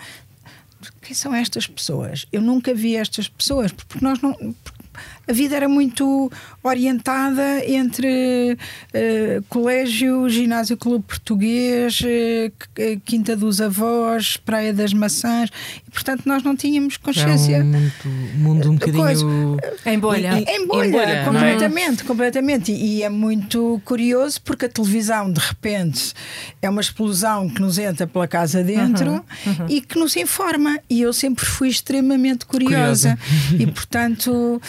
[1.02, 2.28] Quem são estas pessoas?
[2.32, 4.34] Eu nunca vi estas pessoas, porque nós não.
[4.34, 4.86] Porque
[5.28, 6.32] a vida era muito
[6.64, 15.50] orientada entre uh, colégio, ginásio clube português, uh, Quinta dos Avós, Praia das Maçãs,
[15.88, 17.56] e portanto nós não tínhamos consciência.
[17.56, 17.92] Era um mundo,
[18.38, 20.40] mundo um bocadinho em bolha.
[20.40, 22.06] Em, em bolha, em bolha completamente, é?
[22.06, 22.72] completamente.
[22.72, 26.14] E, e é muito curioso porque a televisão de repente
[26.62, 29.66] é uma explosão que nos entra pela casa dentro uhum, uhum.
[29.70, 30.80] e que nos informa.
[30.90, 33.18] E eu sempre fui extremamente curiosa.
[33.18, 33.64] curiosa.
[33.64, 34.62] e portanto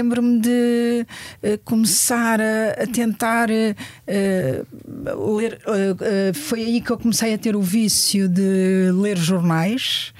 [0.00, 1.06] lembro-me de
[1.42, 5.60] uh, começar a, a tentar uh, ler.
[6.34, 10.12] Foi aí que eu comecei a ter o vício de ler jornais.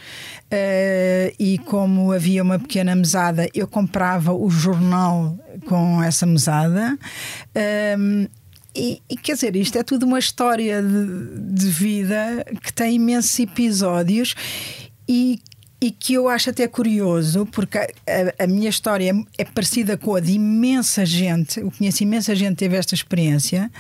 [0.53, 6.99] Uh, e como havia uma pequena mesada, eu comprava o jornal com essa mesada.
[7.55, 8.29] Uh,
[8.75, 13.39] e, e, quer dizer, isto é tudo uma história de, de vida que tem imensos
[13.39, 14.35] episódios
[15.09, 15.41] e
[15.81, 20.15] e que eu acho até curioso, porque a, a, minha história é, é, parecida com
[20.15, 23.71] a de imensa gente, eu conheço imensa gente que teve esta experiência,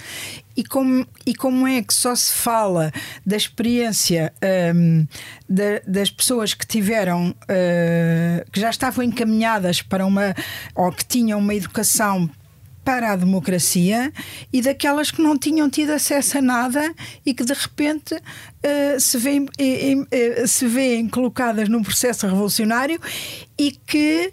[0.56, 2.90] e como, e como é que só se fala
[3.24, 4.32] da experiência
[4.74, 5.06] um,
[5.86, 10.34] das pessoas que tiveram, uh, que já estavam encaminhadas para uma,
[10.74, 12.30] ou que tinham uma educação
[12.84, 14.12] para a democracia
[14.52, 19.18] e daquelas que não tinham tido acesso a nada e que de repente uh, se,
[19.18, 23.00] vêem, uh, se veem colocadas num processo revolucionário
[23.58, 24.32] e que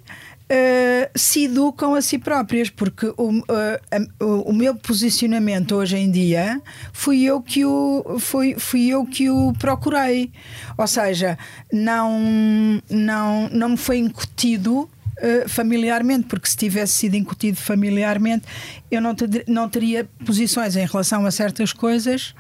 [0.50, 6.62] Uh, se educam a si próprias, porque o, uh, o meu posicionamento hoje em dia
[6.94, 10.32] fui eu que o, fui, fui eu que o procurei.
[10.78, 11.38] Ou seja,
[11.70, 18.46] não, não, não me foi incutido uh, familiarmente, porque se tivesse sido incutido familiarmente,
[18.90, 22.34] eu não, ter, não teria posições em relação a certas coisas.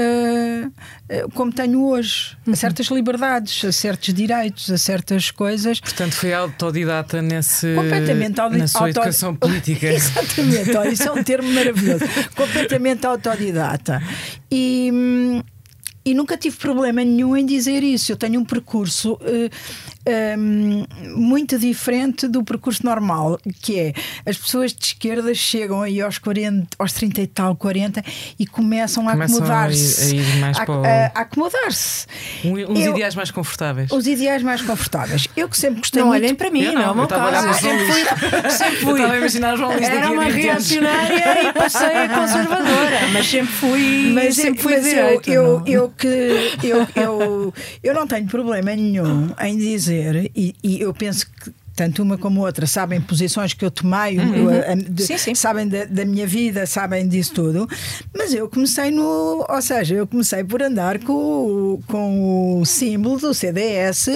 [0.00, 0.70] Uh,
[1.34, 2.52] como tenho hoje, uhum.
[2.52, 5.80] a certas liberdades, a certos direitos, a certas coisas.
[5.80, 8.90] Portanto, foi autodidata nesse, completamente na sua auto...
[8.90, 9.88] educação política.
[9.88, 12.04] Exatamente, oh, isso é um termo maravilhoso.
[12.36, 14.00] completamente autodidata.
[14.48, 14.90] E.
[14.92, 15.42] Hum,
[16.08, 18.10] e nunca tive problema nenhum em dizer isso.
[18.10, 19.50] Eu tenho um percurso uh,
[20.38, 20.84] um,
[21.16, 23.92] muito diferente do percurso normal, que é
[24.26, 28.02] as pessoas de esquerda chegam aí aos 40, aos 30 e tal, 40
[28.38, 30.16] e começam, começam a acomodar-se.
[30.42, 32.06] A, a, a, acomodar-se.
[32.44, 33.90] uns eu, ideais mais confortáveis.
[33.90, 35.28] Os ideais mais confortáveis.
[35.36, 36.22] Eu que sempre gostei não muito.
[36.22, 37.54] olhem para mim, eu não, não, caso.
[37.60, 39.00] Sempre fui, sempre fui.
[39.00, 44.12] Eu a imaginar João Luís Era uma reacionária e passei a conservadora, mas sempre fui.
[44.12, 46.08] Mas, sempre fui mas direito, eu, eu, eu, que
[46.62, 49.97] eu, eu, eu não tenho problema nenhum em dizer,
[50.34, 54.50] e, e eu penso que tanto uma como outra, sabem posições que eu tomei, uhum.
[54.50, 55.34] eu, de, sim, sim.
[55.36, 57.68] sabem da, da, minha vida, sabem disso tudo.
[58.12, 59.46] Mas eu comecei no.
[59.48, 64.08] Ou seja, eu comecei por andar com, com o símbolo do CDS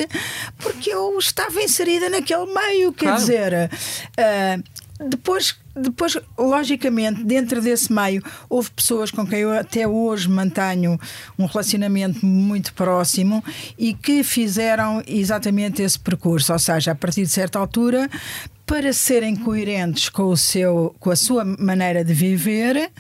[0.59, 3.21] porque eu estava inserida naquele meio, quer claro.
[3.21, 3.71] dizer.
[4.19, 10.99] Uh, depois, depois, logicamente, dentro desse meio, houve pessoas com quem eu até hoje mantenho
[11.39, 13.43] um relacionamento muito próximo
[13.79, 18.09] e que fizeram exatamente esse percurso, ou seja, a partir de certa altura,
[18.67, 22.91] para serem coerentes com, o seu, com a sua maneira de viver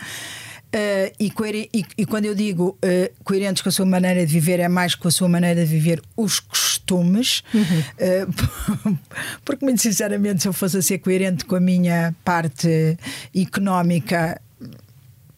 [0.75, 1.31] Uh, e,
[1.75, 4.95] e, e, quando eu digo uh, coerentes com a sua maneira de viver, é mais
[4.95, 8.95] com a sua maneira de viver os costumes, uhum.
[8.95, 8.99] uh,
[9.45, 12.97] porque, muito sinceramente, se eu fosse a ser coerente com a minha parte
[13.35, 14.41] económica,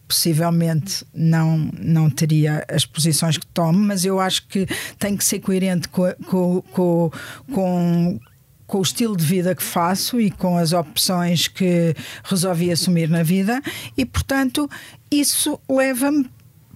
[0.07, 4.65] possivelmente não, não teria as posições que tomo, mas eu acho que
[4.97, 7.11] tem que ser coerente com, com, com,
[7.53, 8.19] com
[8.67, 13.23] com o estilo de vida que faço e com as opções que resolvi assumir na
[13.23, 13.61] vida,
[13.97, 14.69] e portanto
[15.11, 16.29] isso leva-me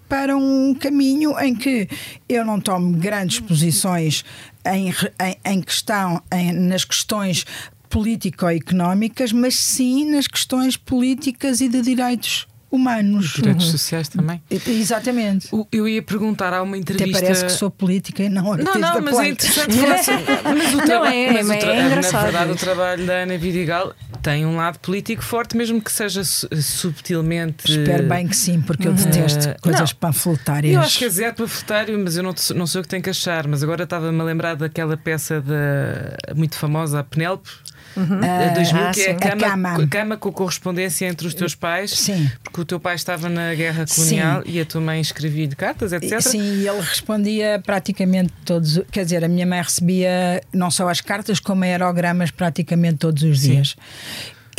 [0.08, 1.88] para um caminho em que
[2.28, 4.26] eu não tomo grandes posições
[4.66, 7.46] em, em, em questão, em, nas questões
[7.90, 13.34] político-económicas, mas sim nas questões políticas e de direitos humanos.
[13.34, 13.72] Direitos uhum.
[13.72, 14.42] sociais também.
[14.50, 15.48] Exatamente.
[15.52, 17.18] O, eu ia perguntar, há uma entrevista.
[17.18, 20.26] Até parece que sou política e não Não, não, mas é interessante falar sobre.
[20.44, 21.16] Mas o trabalho.
[21.16, 22.14] É, mas é, é engraçado.
[22.14, 26.24] Na verdade, o trabalho da Ana Vidigal tem um lado político forte, mesmo que seja
[26.24, 27.70] subtilmente.
[27.70, 30.00] Espero bem que sim, porque eu detesto uh, coisas não.
[30.00, 30.74] panfletárias.
[30.74, 33.48] Eu acho que é panfletário, mas eu não, não sei o que tenho que achar.
[33.48, 37.50] Mas agora estava-me a lembrar daquela peça da, muito famosa, a Penélope.
[37.96, 38.20] Uhum.
[38.20, 39.88] Uh, 2000, ah, que é a cama, a cama.
[39.88, 40.18] cama.
[40.18, 41.92] com correspondência entre os teus pais.
[41.92, 42.32] Sim.
[42.44, 44.52] Porque o teu pai estava na guerra colonial sim.
[44.52, 46.22] e a tua mãe escrevia-lhe cartas, etc.
[46.22, 48.82] Sim, e ele respondia praticamente todos.
[48.92, 53.42] Quer dizer, a minha mãe recebia não só as cartas, como aerogramas praticamente todos os
[53.42, 53.76] dias.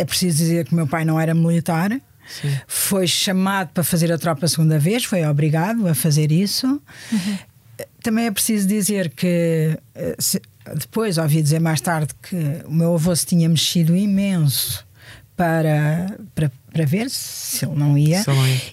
[0.00, 1.90] É preciso dizer que o meu pai não era militar.
[2.40, 2.56] Sim.
[2.66, 6.80] Foi chamado para fazer a tropa a segunda vez, foi obrigado a fazer isso.
[7.12, 7.38] Uhum.
[8.02, 10.16] Também é preciso dizer que eh,
[10.76, 14.86] depois ouvi dizer mais tarde que o meu avô se tinha mexido imenso
[15.36, 18.22] para, para, para ver se ele não ia.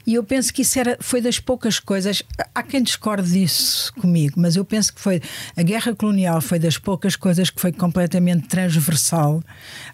[0.05, 2.23] E eu penso que isso era, foi das poucas coisas.
[2.53, 5.21] Há quem discorde disso comigo, mas eu penso que foi
[5.55, 9.43] a guerra colonial foi das poucas coisas que foi completamente transversal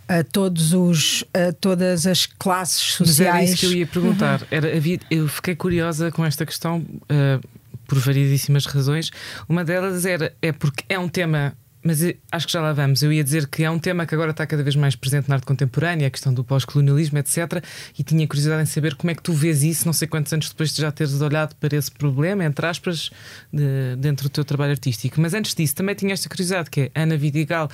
[0.08, 3.20] a todos os a todas as classes sociais.
[3.20, 4.42] Mas era isso que eu ia perguntar.
[4.42, 4.48] Uhum.
[4.52, 6.86] Era, havia, eu fiquei curiosa com esta questão.
[7.04, 9.12] Uh, por variedíssimas razões.
[9.48, 13.04] Uma delas era é porque é um tema mas acho que já lá vamos.
[13.04, 15.36] Eu ia dizer que é um tema que agora está cada vez mais presente na
[15.36, 17.64] arte contemporânea, a questão do pós-colonialismo, etc.
[17.98, 20.50] E tinha curiosidade em saber como é que tu vês isso, não sei quantos anos
[20.50, 23.12] depois de já teres olhado para esse problema, entre aspas,
[23.52, 25.20] de, dentro do teu trabalho artístico.
[25.20, 27.70] Mas antes disso, também tinha esta curiosidade, que é Ana Vidigal,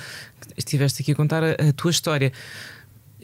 [0.56, 2.32] estiveste aqui a contar a, a tua história.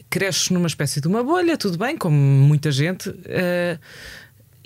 [0.09, 3.09] Cresces numa espécie de uma bolha, tudo bem, como muita gente.
[3.09, 3.77] Uh,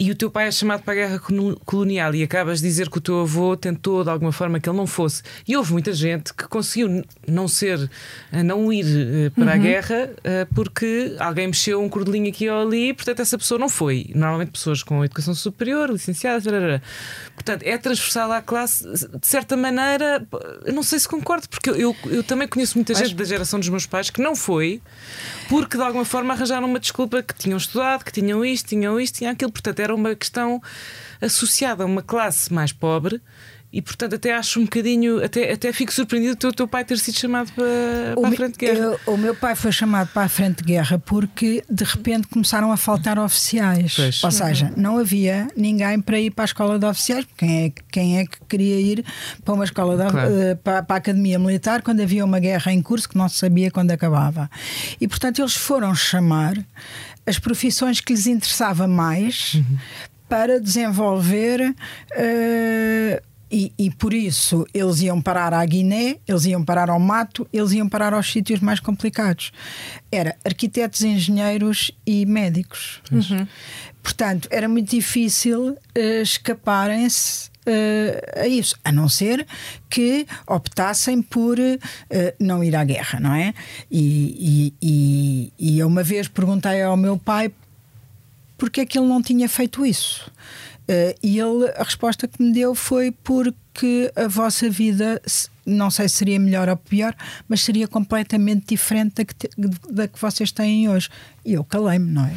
[0.02, 1.22] e o teu pai é chamado para a guerra
[1.64, 4.76] colonial e acabas de dizer que o teu avô tentou de alguma forma que ele
[4.76, 5.22] não fosse.
[5.48, 7.88] E houve muita gente que conseguiu não ser,
[8.32, 9.52] eh, não ir eh, para uhum.
[9.52, 13.60] a guerra eh, porque alguém mexeu um cordelinho aqui ou ali e, portanto, essa pessoa
[13.60, 14.10] não foi.
[14.16, 16.46] Normalmente pessoas com educação superior, licenciadas,
[17.36, 20.28] portanto, é transversal à classe, de certa maneira,
[20.66, 23.60] eu não sei se concordo, porque eu, eu, eu também conheço muita gente da geração
[23.60, 24.82] dos meus pais que não foi
[25.52, 29.18] porque de alguma forma arranjaram uma desculpa que tinham estudado, que tinham isto, tinham isto,
[29.18, 29.52] tinham aquilo.
[29.52, 30.62] Portanto, era uma questão
[31.22, 33.22] associada a uma classe mais pobre
[33.74, 37.18] e portanto até acho um bocadinho, até, até fico surpreendido do teu pai ter sido
[37.18, 37.66] chamado para,
[38.20, 38.80] para a frente de guerra.
[38.80, 42.72] Eu, o meu pai foi chamado para a frente de guerra porque de repente começaram
[42.72, 43.96] a faltar oficiais.
[43.96, 44.24] Pois.
[44.24, 47.26] Ou seja, não havia ninguém para ir para a escola de oficiais.
[47.38, 49.06] Quem é, quem é que queria ir
[49.46, 50.30] para uma escola de, claro.
[50.30, 53.38] uh, para, para, a academia militar quando havia uma guerra em curso que não se
[53.38, 54.50] sabia quando acabava?
[55.00, 56.56] E portanto eles foram chamar
[57.26, 59.78] as profissões que lhes interessava mais uhum.
[60.28, 61.76] para desenvolver.
[62.12, 67.46] Uh, e, e, por isso eles iam parar à Guiné, eles iam parar ao mato,
[67.52, 69.52] eles iam parar aos sítios mais complicados.
[70.10, 73.02] Era arquitetos, engenheiros e médicos.
[73.12, 73.46] Uhum.
[74.02, 79.46] Portanto, era muito difícil uh, escaparem-se Uh, a isso, a não ser
[79.90, 81.80] que optassem por uh,
[82.40, 83.54] não ir à guerra, não é?
[83.90, 87.52] E, e, e, e eu uma vez perguntei ao meu pai
[88.58, 90.30] porque é que ele não tinha feito isso.
[90.82, 95.22] Uh, e ele, a resposta que me deu foi porque a vossa vida,
[95.66, 97.16] não sei se seria melhor ou pior,
[97.48, 99.50] mas seria completamente diferente da que, te,
[99.90, 101.10] da que vocês têm hoje.
[101.46, 102.34] E eu calei-me, não é?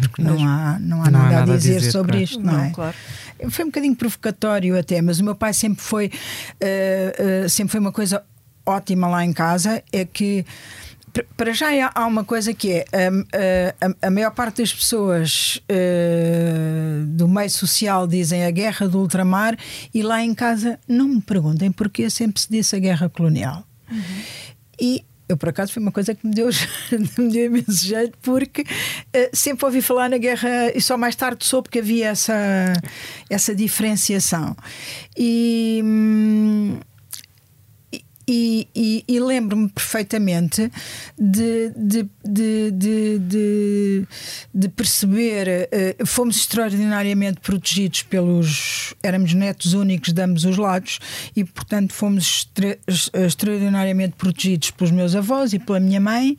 [0.00, 2.24] Porque não há, não há, não nada, há nada, a dizer, dizer sobre claro.
[2.24, 2.70] isto, não, não é?
[2.70, 2.96] Claro.
[3.50, 7.80] Foi um bocadinho provocatório até, mas o meu pai sempre foi, uh, uh, sempre foi
[7.80, 8.24] uma coisa
[8.68, 10.44] ótima lá em casa é que
[11.36, 17.06] para já há uma coisa que é a, a, a maior parte das pessoas uh,
[17.06, 19.56] do meio social dizem a guerra do ultramar
[19.92, 23.64] e lá em casa não me perguntem porque sempre se disse a guerra colonial.
[23.90, 24.02] Uhum.
[24.80, 26.48] E eu, por acaso, foi uma coisa que me deu,
[27.18, 31.44] me deu imenso jeito, porque uh, sempre ouvi falar na guerra e só mais tarde
[31.44, 32.72] soube que havia essa,
[33.28, 34.56] essa diferenciação.
[35.16, 35.80] E.
[35.84, 36.78] Hum,
[38.28, 40.70] e, e, e lembro-me perfeitamente
[41.18, 44.06] de, de, de, de,
[44.54, 45.68] de perceber,
[46.00, 48.94] uh, fomos extraordinariamente protegidos pelos.
[49.02, 50.98] éramos netos únicos de ambos os lados
[51.34, 52.78] e, portanto, fomos extra,
[53.24, 56.36] extraordinariamente protegidos pelos meus avós e pela minha mãe.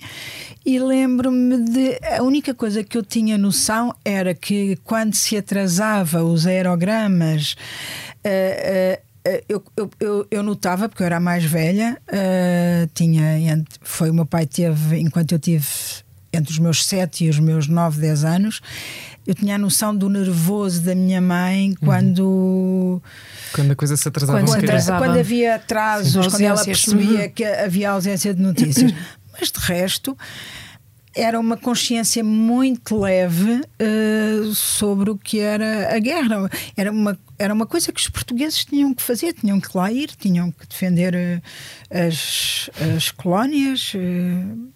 [0.63, 1.99] E lembro-me de.
[2.17, 7.55] A única coisa que eu tinha noção era que quando se atrasava os aerogramas.
[8.23, 9.08] Uh, uh,
[9.47, 14.13] eu, eu, eu, eu, notava, porque eu era a mais velha, uh, tinha, foi o
[14.13, 15.65] meu pai teve, enquanto eu tive
[16.31, 18.61] entre os meus 7 e os meus 9, 10 anos,
[19.25, 22.21] eu tinha a noção do nervoso da minha mãe quando.
[22.23, 23.01] Uhum.
[23.53, 24.39] Quando a coisa se atrasava.
[24.39, 25.05] Quando, atrasava.
[25.05, 27.29] quando havia atrasos, quando ela percebia uhum.
[27.29, 28.93] que havia ausência de notícias.
[29.39, 30.17] Mas de resto,
[31.15, 36.49] era uma consciência muito leve uh, sobre o que era a guerra.
[36.75, 40.09] Era uma, era uma coisa que os portugueses tinham que fazer, tinham que lá ir,
[40.09, 41.41] tinham que defender uh,
[41.89, 43.93] as, as colónias.
[43.95, 44.69] Uh,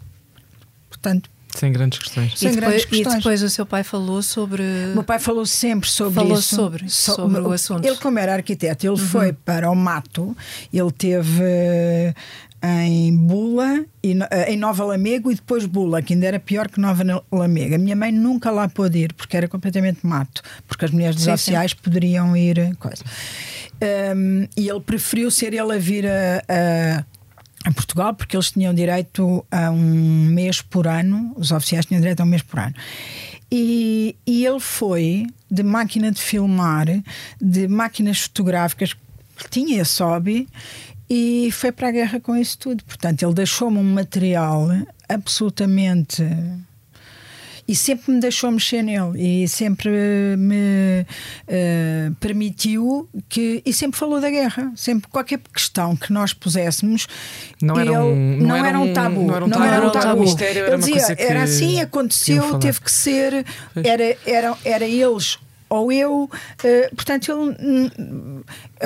[0.89, 1.30] portanto.
[1.49, 2.39] Sem grandes questões.
[2.39, 3.13] Sem e, depois, grandes questões.
[3.13, 4.63] e depois o seu pai falou sobre.
[4.63, 6.56] O meu pai falou sempre sobre falou isso.
[6.56, 7.86] Sobre, so, sobre o assunto.
[7.86, 8.97] Ele, como era arquiteto, ele uhum.
[8.97, 10.36] foi para o mato,
[10.73, 12.15] ele teve
[12.63, 17.04] em Bula, eh, em Nova Lamego e depois Bula, que ainda era pior que Nova
[17.30, 17.76] Lamego.
[17.76, 21.73] A minha mãe nunca lá pôde ir porque era completamente mato, porque as mulheres desafiais
[21.73, 22.58] poderiam ir.
[22.58, 23.04] Eh, coisa.
[24.15, 27.06] Um, e ele preferiu ser ele a vir a, a
[27.65, 32.19] a Portugal, porque eles tinham direito a um mês por ano, os oficiais tinham direito
[32.19, 32.76] a um mês por ano.
[33.49, 36.88] E, e ele foi de máquina de filmar,
[37.41, 38.95] de máquinas fotográficas,
[39.49, 40.47] tinha esse hobby
[41.09, 42.83] e foi para a guerra com isso tudo.
[42.83, 44.67] Portanto, ele deixou-me um material
[45.07, 46.23] absolutamente.
[47.65, 49.89] E sempre me deixou mexer nele e sempre
[50.37, 51.05] me
[51.47, 53.61] uh, permitiu que.
[53.65, 54.73] E sempre falou da guerra.
[54.75, 57.07] Sempre qualquer questão que nós puséssemos.
[57.61, 59.23] Não era, um, não, não era, um tabu.
[59.23, 59.59] Não era um tabu.
[59.59, 60.43] Não era, um tabu.
[60.43, 63.45] Era, ele dizia, era assim, aconteceu, teve que ser.
[63.81, 65.39] Era, era, era eles
[65.73, 66.23] ou eu.
[66.23, 67.88] Uh, portanto, ele.
[67.88, 68.43] Uh,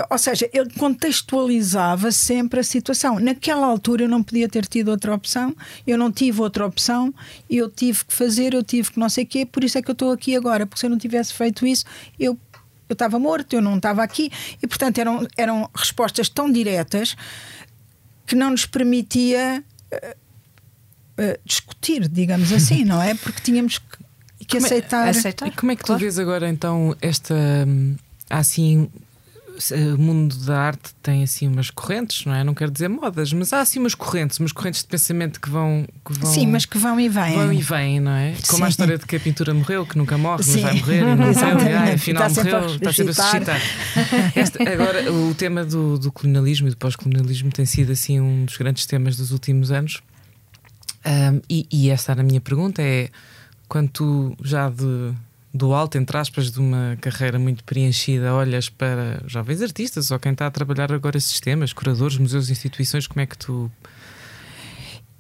[0.10, 3.20] ou seja, ele contextualizava sempre a situação.
[3.20, 7.14] Naquela altura eu não podia ter tido outra opção, eu não tive outra opção,
[7.50, 9.90] eu tive que fazer, eu tive que não sei o quê, por isso é que
[9.90, 11.86] eu estou aqui agora, porque se eu não tivesse feito isso,
[12.20, 12.38] eu
[12.90, 14.32] eu estava morto, eu não estava aqui,
[14.64, 17.18] e portanto eram, eram respostas tão diretas
[18.26, 20.16] que não nos permitia uh,
[21.22, 23.14] uh, discutir, digamos assim, não é?
[23.14, 24.07] Porque tínhamos que
[24.48, 25.08] que como é- aceitar.
[25.08, 25.48] É, aceitar.
[25.48, 26.00] E como é que claro.
[26.00, 27.36] tu vês agora então esta.
[27.68, 27.96] Hum,
[28.30, 28.90] assim.
[29.72, 32.44] O mundo da arte tem assim umas correntes, não é?
[32.44, 35.84] Não quero dizer modas, mas há assim umas correntes, umas correntes de pensamento que vão.
[36.06, 37.34] Que vão Sim, mas que vão e vêm.
[37.34, 38.36] Vão e vêm, não é?
[38.46, 38.64] Como Sim.
[38.66, 40.62] a história de que a pintura morreu, que nunca morre, Sim.
[40.62, 43.62] mas vai morrer, e não morreu, e, ah, afinal está morreu, está sempre a suscitar.
[44.36, 48.58] Este, agora, o tema do, do colonialismo e do pós-colonialismo tem sido assim um dos
[48.58, 50.02] grandes temas dos últimos anos.
[51.04, 53.10] Um, e, e esta era a minha pergunta: é
[53.68, 55.14] quando tu já de,
[55.54, 60.32] do alto, entre aspas, de uma carreira muito preenchida, olhas para jovens artistas ou quem
[60.32, 63.72] está a trabalhar agora esses temas, curadores, museus, instituições, como é que tu.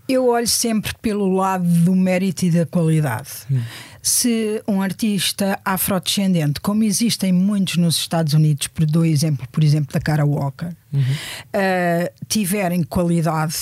[0.08, 3.30] Eu olho sempre pelo lado do mérito e da qualidade.
[3.52, 3.62] Hum.
[4.02, 9.92] Se um artista afrodescendente, como existem muitos nos Estados Unidos, por dou exemplo, por exemplo,
[9.92, 11.02] da Cara Walker, uhum.
[11.02, 13.56] uh, tiverem qualidade,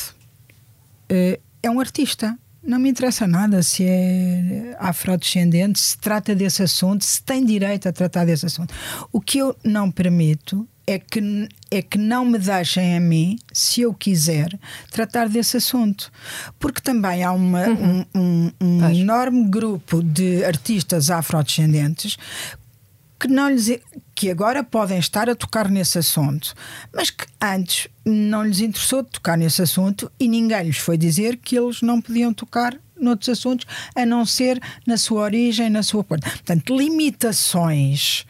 [1.12, 7.06] uh, é um artista não me interessa nada se é afrodescendente, se trata desse assunto,
[7.06, 8.74] se tem direito a tratar desse assunto.
[9.12, 13.82] O que eu não permito é que, é que não me deixem a mim, se
[13.82, 14.58] eu quiser,
[14.92, 16.12] tratar desse assunto.
[16.60, 18.06] Porque também há uma, uhum.
[18.14, 22.18] um, um, um enorme grupo de artistas afrodescendentes
[23.20, 23.80] que não lhes
[24.14, 26.54] que agora podem estar a tocar nesse assunto,
[26.94, 31.58] mas que antes não lhes interessou tocar nesse assunto e ninguém lhes foi dizer que
[31.58, 36.30] eles não podiam tocar noutros assuntos, a não ser na sua origem, na sua porta.
[36.30, 38.26] Portanto, limitações.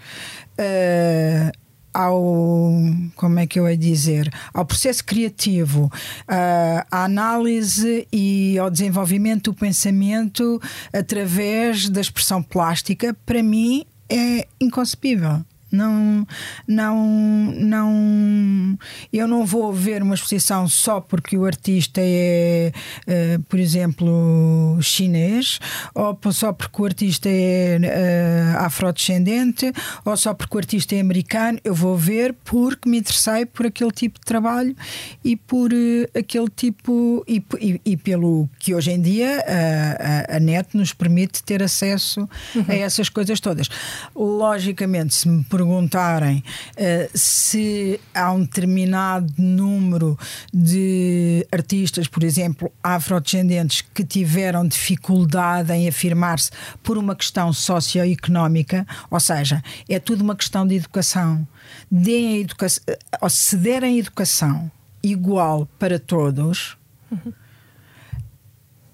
[0.58, 2.74] Uh, ao
[3.16, 9.52] como é que eu ia dizer ao processo criativo uh, à análise e ao desenvolvimento
[9.52, 10.62] do pensamento
[10.92, 15.44] através da expressão plástica para mim é inconcebível.
[15.72, 16.26] Não,
[16.68, 17.06] não,
[17.54, 18.78] não.
[19.12, 22.72] Eu não vou ver uma exposição só porque o artista é,
[23.08, 25.60] uh, por exemplo, chinês,
[25.94, 29.72] ou só porque o artista é uh, afrodescendente,
[30.06, 31.60] ou só porque o artista é americano.
[31.64, 34.76] Eu vou ver porque me interessei por aquele tipo de trabalho
[35.24, 37.24] e por uh, aquele tipo.
[37.28, 41.64] E, e, e, pelo que hoje em dia a, a, a net nos permite ter
[41.64, 42.66] acesso uhum.
[42.68, 43.68] a essas coisas todas.
[44.16, 46.44] Logicamente, se me perguntarem
[46.78, 50.18] uh, se há um determinado número
[50.54, 56.52] de artistas, por exemplo, afrodescendentes, que tiveram dificuldade em afirmar-se
[56.84, 61.48] por uma questão socioeconómica, ou seja, é tudo uma questão de educação.
[61.90, 62.84] Deem educação,
[63.20, 66.78] ou se derem educação igual para todos.
[67.12, 67.34] Uhum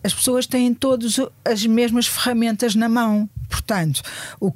[0.03, 3.29] as pessoas têm todas as mesmas ferramentas na mão.
[3.47, 4.01] Portanto,
[4.39, 4.51] o,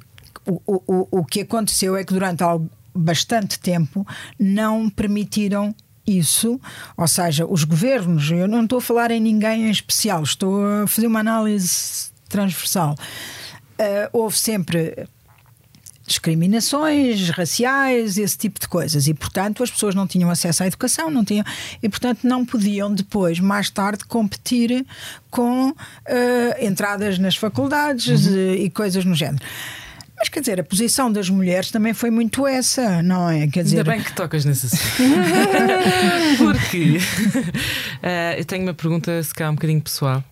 [0.46, 2.42] o, o, o que aconteceu é que durante
[2.94, 4.06] bastante tempo
[4.38, 5.74] não permitiram
[6.06, 6.60] isso,
[6.96, 10.86] ou seja, os governos, eu não estou a falar em ninguém em especial, estou a
[10.86, 12.94] fazer uma análise transversal.
[13.78, 15.06] Uh, houve sempre
[16.06, 19.08] discriminações raciais, esse tipo de coisas.
[19.08, 21.44] E, portanto, as pessoas não tinham acesso à educação, não tinham,
[21.82, 24.86] e, portanto, não podiam depois, mais tarde, competir
[25.30, 25.74] com uh,
[26.60, 28.54] entradas nas faculdades uhum.
[28.54, 29.44] e coisas no género.
[30.18, 33.46] Mas quer dizer, a posição das mulheres também foi muito essa, não é?
[33.48, 33.78] Quer dizer...
[33.78, 34.80] Ainda bem que tocas nesse assunto.
[36.38, 40.24] Porque uh, eu tenho uma pergunta, se calhar um bocadinho pessoal.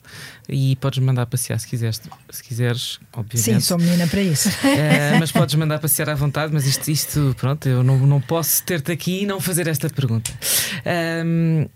[0.48, 3.44] E podes mandar passear se quiseres, se quiseres, obviamente.
[3.44, 4.48] Sim, sou menina para isso.
[4.48, 8.62] Uh, mas podes mandar passear à vontade, mas isto, isto pronto, eu não, não posso
[8.62, 10.30] ter-te aqui e não fazer esta pergunta.
[11.24, 11.66] Um,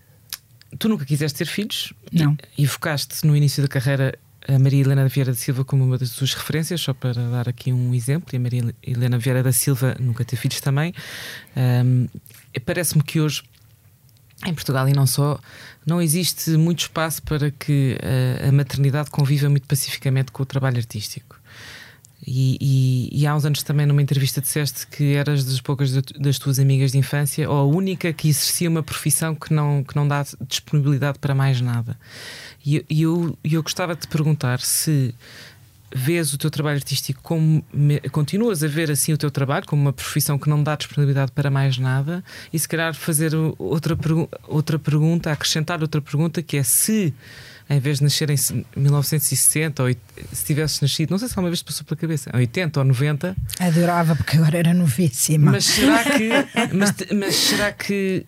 [0.78, 1.94] tu nunca quiseste ter filhos?
[2.12, 2.36] Não.
[2.56, 4.18] E, e focaste no início da carreira
[4.48, 7.72] a Maria Helena Vieira da Silva como uma das suas referências, só para dar aqui
[7.72, 10.94] um exemplo, e a Maria Helena Vieira da Silva nunca teve filhos também.
[11.56, 12.08] Um,
[12.64, 13.42] Parece-me que hoje,
[14.46, 15.38] em Portugal e não só,
[15.86, 17.98] não existe muito espaço para que
[18.42, 21.38] a, a maternidade conviva muito pacificamente com o trabalho artístico.
[22.26, 26.38] E, e, e, há uns anos também, numa entrevista, disseste que eras das poucas das
[26.38, 30.06] tuas amigas de infância, ou a única que exercia uma profissão que não, que não
[30.06, 31.96] dá disponibilidade para mais nada.
[32.64, 35.14] E, eu, eu gostava de te perguntar se
[35.94, 37.64] vês o teu trabalho artístico como
[38.12, 41.50] continuas a ver assim o teu trabalho como uma profissão que não dá disponibilidade para
[41.50, 43.96] mais nada e se calhar fazer outra,
[44.46, 47.14] outra pergunta, acrescentar outra pergunta que é se
[47.70, 48.36] em vez de nascer em
[48.74, 49.94] 1960 ou
[50.32, 53.36] se tivesses nascido, não sei se alguma vez passou pela cabeça, 80 ou 90.
[53.60, 55.52] Adorava, porque agora era novíssima.
[55.52, 56.30] Mas será que,
[56.72, 58.24] mas, mas será que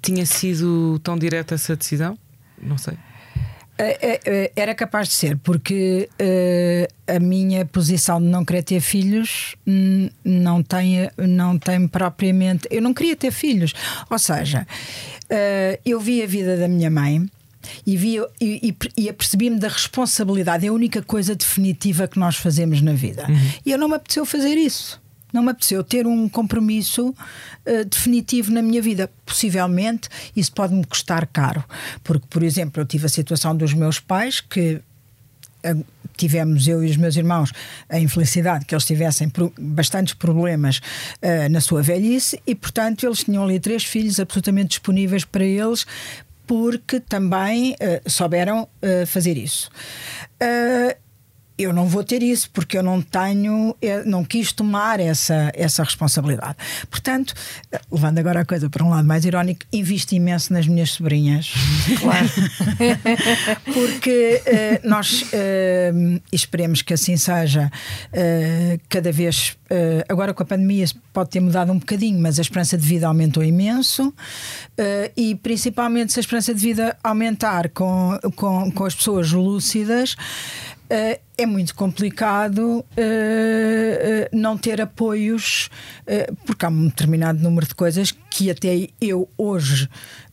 [0.00, 2.18] tinha sido tão direta essa decisão?
[2.60, 2.96] Não sei.
[3.78, 6.08] É, é, é, era capaz de ser, porque
[7.06, 9.54] a minha posição de não querer ter filhos
[10.24, 12.66] não tem, não tem propriamente.
[12.70, 13.74] Eu não queria ter filhos.
[14.08, 14.66] Ou seja,
[15.84, 17.28] eu vi a vida da minha mãe.
[17.84, 22.36] E, vi, e, e, e apercebi-me da responsabilidade, é a única coisa definitiva que nós
[22.36, 23.26] fazemos na vida.
[23.28, 23.50] Uhum.
[23.66, 25.00] E eu não me apeteceu fazer isso
[25.36, 29.10] não me apeteceu ter um compromisso uh, definitivo na minha vida.
[29.24, 31.62] Possivelmente isso pode-me custar caro,
[32.02, 34.80] porque, por exemplo, eu tive a situação dos meus pais que.
[35.64, 35.84] Uh,
[36.16, 37.52] tivemos eu e os meus irmãos
[37.90, 43.44] a infelicidade que eles tivessem bastantes problemas uh, na sua velhice e, portanto, eles tinham
[43.44, 45.84] ali três filhos absolutamente disponíveis para eles
[46.46, 49.70] porque também uh, souberam uh, fazer isso.
[50.40, 50.96] Uh,
[51.58, 55.82] eu não vou ter isso porque eu não tenho, eu não quis tomar essa, essa
[55.82, 56.56] responsabilidade.
[56.90, 57.34] Portanto,
[57.90, 61.52] levando agora a coisa para um lado mais irónico, invisto imenso nas minhas sobrinhas.
[61.96, 62.28] Claro.
[63.72, 67.70] porque uh, nós uh, esperemos que assim seja
[68.12, 69.56] uh, cada vez.
[70.08, 73.42] agora com a pandemia pode ter mudado um bocadinho, mas a esperança de vida aumentou
[73.42, 74.12] imenso
[75.16, 80.16] e principalmente se a esperança de vida aumentar com, com, com as pessoas lúcidas.
[80.88, 85.68] Uh, é muito complicado uh, uh, não ter apoios,
[86.46, 89.88] porque há um determinado número de coisas que até eu hoje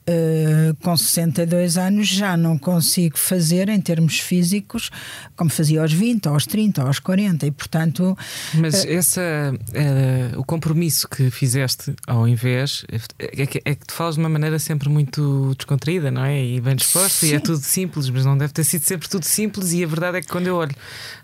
[0.05, 4.89] Uh, com 62 anos já não consigo fazer em termos físicos
[5.33, 8.17] como fazia aos 20, aos 30, aos 40 e portanto.
[8.53, 9.21] Mas uh, essa,
[9.53, 12.85] uh, o compromisso que fizeste ao invés
[13.17, 16.43] é que, é que tu falas de uma maneira sempre muito descontraída, não é?
[16.43, 17.31] E bem disposta, sim.
[17.31, 19.71] e é tudo simples, mas não deve ter sido sempre tudo simples.
[19.71, 20.75] E a verdade é que quando eu olho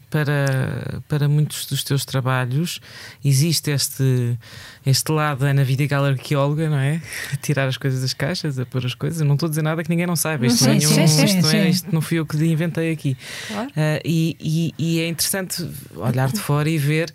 [0.09, 2.79] para, para muitos dos teus trabalhos
[3.23, 4.37] existe este,
[4.85, 7.01] este lado da Ana Vidigal arqueóloga, não é?
[7.33, 9.21] A tirar as coisas das caixas, a pôr as coisas.
[9.21, 10.45] Eu não estou a dizer nada que ninguém não saiba.
[10.45, 13.17] Isto, não, é nenhum, sim, isto, não, é, isto não fui eu que inventei aqui.
[13.47, 13.69] Claro.
[13.69, 17.13] Uh, e, e, e é interessante olhar de fora e ver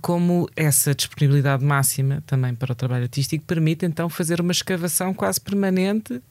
[0.00, 5.40] como essa disponibilidade máxima também para o trabalho artístico permite então fazer uma escavação quase
[5.40, 6.22] permanente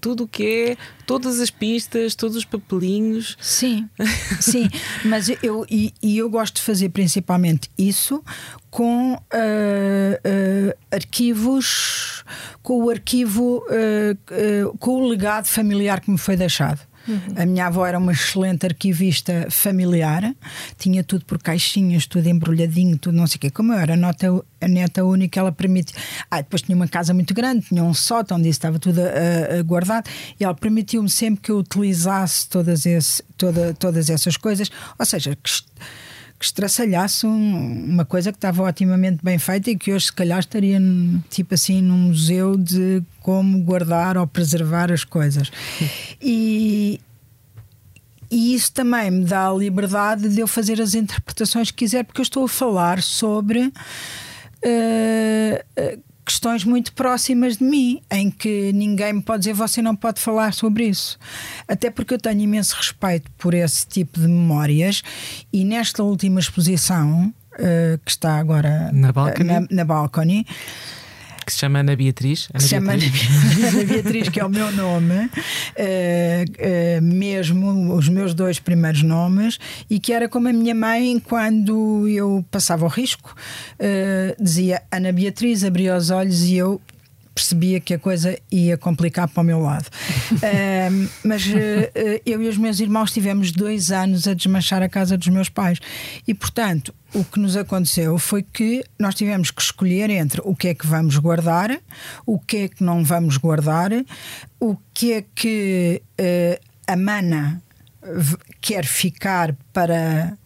[0.00, 0.76] tudo o que é,
[1.06, 3.36] todas as pistas, todos os papelinhos.
[3.40, 3.88] Sim,
[4.40, 4.68] sim,
[5.04, 8.22] mas eu e, e, eu gosto de fazer principalmente isso
[8.70, 12.24] com uh, uh, arquivos,
[12.62, 16.80] com o arquivo, uh, com o legado familiar que me foi deixado.
[17.06, 17.18] Uhum.
[17.36, 20.34] A minha avó era uma excelente arquivista familiar,
[20.76, 23.50] tinha tudo por caixinhas, tudo embrulhadinho, tudo não sei o quê.
[23.50, 24.26] Como eu era a, nota,
[24.60, 25.96] a neta única, ela permitiu.
[26.30, 30.08] Ah, depois tinha uma casa muito grande, tinha um sótão onde estava tudo uh, guardado,
[30.38, 35.36] e ela permitiu-me sempre que eu utilizasse todas, esse, toda, todas essas coisas, ou seja,
[35.36, 35.50] que
[36.38, 40.38] que estraçalhasse um, uma coisa que estava otimamente bem feita e que hoje se calhar
[40.38, 40.80] estaria
[41.28, 45.50] tipo assim num museu de como guardar ou preservar as coisas.
[46.20, 47.00] E,
[48.30, 52.20] e isso também me dá a liberdade de eu fazer as interpretações que quiser, porque
[52.20, 53.72] eu estou a falar sobre uh,
[56.28, 60.52] questões muito próximas de mim, em que ninguém me pode dizer você não pode falar
[60.52, 61.18] sobre isso.
[61.66, 65.02] Até porque eu tenho imenso respeito por esse tipo de memórias
[65.50, 70.46] e nesta última exposição, uh, que está agora na Balcony, na, na balcony
[71.48, 72.48] que se chama Ana Beatriz.
[72.52, 73.02] Ana se chama Ana
[73.88, 75.28] Beatriz, que é o meu nome, uh,
[76.98, 82.06] uh, mesmo os meus dois primeiros nomes, e que era como a minha mãe, quando
[82.06, 83.34] eu passava o risco,
[83.80, 86.80] uh, dizia Ana Beatriz, abria os olhos e eu
[87.38, 89.86] percebia que a coisa ia complicar para o meu lado.
[90.34, 91.50] uh, mas uh,
[92.26, 95.78] eu e os meus irmãos tivemos dois anos a desmanchar a casa dos meus pais.
[96.26, 100.68] E, portanto, o que nos aconteceu foi que nós tivemos que escolher entre o que
[100.68, 101.78] é que vamos guardar,
[102.26, 103.92] o que é que não vamos guardar,
[104.58, 107.62] o que é que uh, a mana
[108.60, 110.36] quer ficar para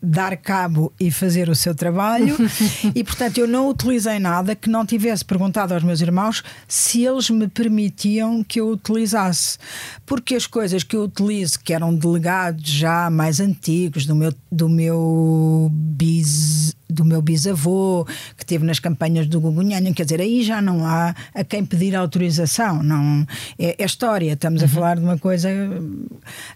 [0.00, 2.36] dar cabo e fazer o seu trabalho.
[2.94, 7.28] E portanto eu não utilizei nada que não tivesse perguntado aos meus irmãos se eles
[7.30, 9.58] me permitiam que eu utilizasse.
[10.06, 14.68] Porque as coisas que eu utilizo que eram delegados já mais antigos do meu do
[14.68, 20.62] meu bis do meu bisavô, que teve nas campanhas do Gugunhanha, quer dizer, aí já
[20.62, 23.26] não há a quem pedir autorização, não
[23.58, 24.66] é, é história, estamos uhum.
[24.66, 25.48] a falar de uma coisa.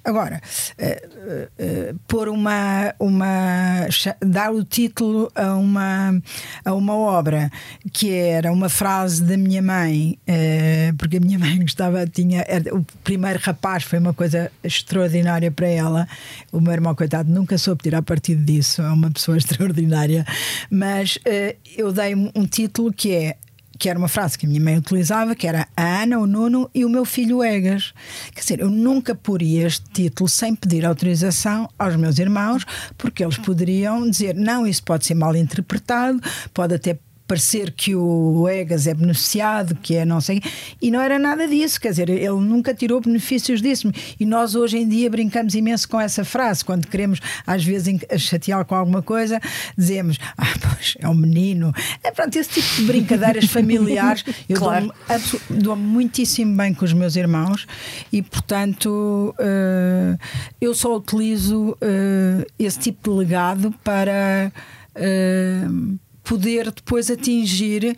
[0.05, 0.41] Agora,
[0.79, 3.87] uh, uh, pôr uma, uma.
[4.25, 6.23] dar o título a uma,
[6.65, 7.51] a uma obra
[7.93, 12.45] que era uma frase da minha mãe, uh, porque a minha mãe gostava, tinha.
[12.49, 16.09] Era, o primeiro rapaz foi uma coisa extraordinária para ela,
[16.51, 20.22] o meu irmão, coitado, nunca soube tirar partido disso, é uma pessoa extraordinária
[20.71, 23.37] mas uh, eu dei um título que é
[23.79, 26.71] que era uma frase que a minha mãe utilizava, que era a Ana, o Nuno
[26.73, 27.93] e o meu filho Egas.
[28.33, 32.65] Quer dizer, eu nunca poria este título sem pedir autorização aos meus irmãos,
[32.97, 36.21] porque eles poderiam dizer, não, isso pode ser mal interpretado,
[36.55, 36.97] pode até
[37.27, 40.43] parecer que o Egas é beneficiado, que é não sei.
[40.81, 43.91] E não era nada disso, quer dizer, ele nunca tirou benefícios disso.
[44.19, 48.65] E nós hoje em dia brincamos imenso com essa frase, quando queremos às vezes chatear
[48.65, 49.41] com alguma coisa,
[49.77, 51.73] dizemos, ah, pois é um menino.
[52.03, 54.93] É pronto, esse tipo de brincadeiras familiares eu claro.
[55.09, 57.67] dou-me dou muitíssimo bem com os meus irmãos
[58.13, 60.19] e, portanto, uh,
[60.61, 64.53] eu só utilizo uh, esse tipo de legado para.
[64.97, 67.97] Uh, poder depois atingir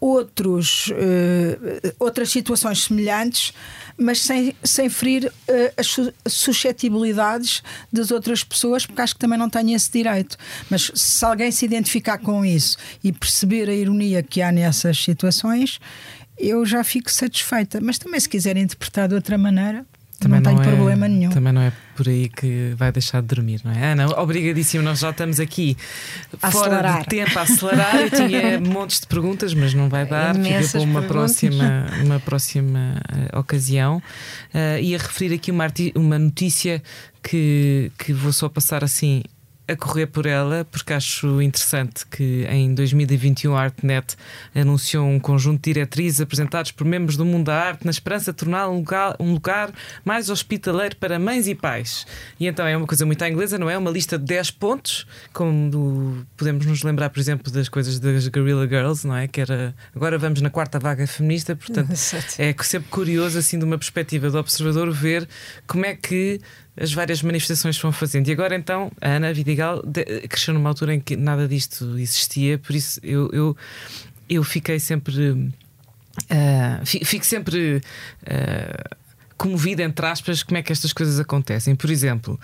[0.00, 3.52] outros, uh, outras situações semelhantes,
[3.96, 5.32] mas sem, sem ferir uh,
[5.76, 7.62] as suscetibilidades
[7.92, 10.36] das outras pessoas, porque acho que também não tenho esse direito.
[10.70, 15.80] Mas se alguém se identificar com isso e perceber a ironia que há nessas situações,
[16.38, 17.80] eu já fico satisfeita.
[17.80, 19.84] Mas também, se quiser interpretar de outra maneira,
[20.18, 21.30] também não, não tem é, problema nenhum.
[21.30, 23.92] Também não é por aí que vai deixar de dormir, não é?
[23.92, 24.82] Ana, obrigadíssimo.
[24.82, 25.76] Nós já estamos aqui
[26.42, 27.00] a fora acelerar.
[27.00, 27.96] de tempo a acelerar.
[27.96, 30.34] Eu tinha montes de perguntas, mas não vai dar.
[30.34, 33.00] Imensas Fica para uma próxima, uma próxima
[33.32, 34.02] uh, ocasião.
[34.52, 36.82] Uh, ia referir aqui uma, uma notícia
[37.22, 39.22] que, que vou só passar assim
[39.68, 44.16] a correr por ela, porque acho interessante que em 2021 a ArtNet
[44.54, 48.38] anunciou um conjunto de diretrizes apresentados por membros do mundo da arte na esperança de
[48.38, 49.70] torná-lo um lugar, um lugar
[50.04, 52.06] mais hospitaleiro para mães e pais.
[52.40, 53.76] E então é uma coisa muito à inglesa, não é?
[53.76, 58.26] Uma lista de 10 pontos, como do, podemos nos lembrar, por exemplo, das coisas das
[58.28, 59.28] Guerrilla Girls, não é?
[59.28, 61.92] Que era agora vamos na quarta vaga feminista, portanto
[62.38, 65.28] é sempre curioso, assim, de uma perspectiva do observador, ver
[65.66, 66.40] como é que
[66.80, 68.28] as várias manifestações que vão fazendo.
[68.28, 69.82] E agora então a Ana Vidigal
[70.28, 73.56] cresceu numa altura em que nada disto existia, por isso eu, eu,
[74.28, 75.30] eu fiquei sempre.
[75.30, 77.82] Uh, fico sempre.
[78.22, 78.98] Uh,
[79.38, 81.76] comovida, entre aspas, como é que estas coisas acontecem.
[81.76, 82.38] Por exemplo,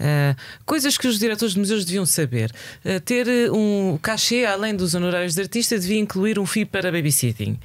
[0.00, 2.50] uh, coisas que os diretores de museus deviam saber.
[2.82, 7.60] Uh, ter um cachê, além dos honorários de artista, devia incluir um FII para babysitting.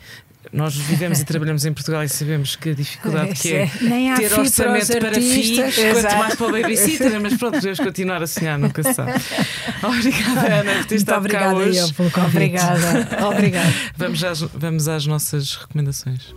[0.54, 4.16] Nós vivemos e trabalhamos em Portugal e sabemos que a dificuldade que é, é.
[4.16, 8.60] ter orçamento para, FII, quanto mais para o babysitter, mas pronto, podemos continuar a sonhar,
[8.60, 9.12] nunca se sabe.
[9.84, 11.80] Obrigada, Ana, por ter estado obrigada cá hoje.
[11.80, 13.10] Eu pelo Obrigada.
[13.28, 13.74] Obrigada.
[13.98, 16.34] Vamos às, vamos às nossas recomendações.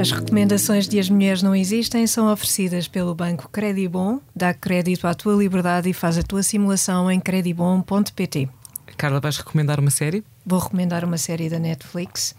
[0.00, 4.18] As recomendações de As Mulheres Não Existem são oferecidas pelo Banco Credibon.
[4.34, 8.48] Dá crédito à tua liberdade e faz a tua simulação em credibon.pt.
[8.96, 10.24] Carla, vais recomendar uma série?
[10.46, 12.34] Vou recomendar uma série da Netflix.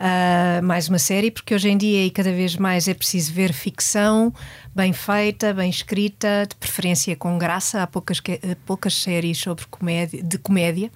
[0.00, 3.52] Uh, mais uma série, porque hoje em dia e cada vez mais é preciso ver
[3.52, 4.32] ficção
[4.74, 7.82] bem feita, bem escrita, de preferência com graça.
[7.82, 8.22] Há poucas,
[8.64, 10.90] poucas séries sobre comédia, de comédia.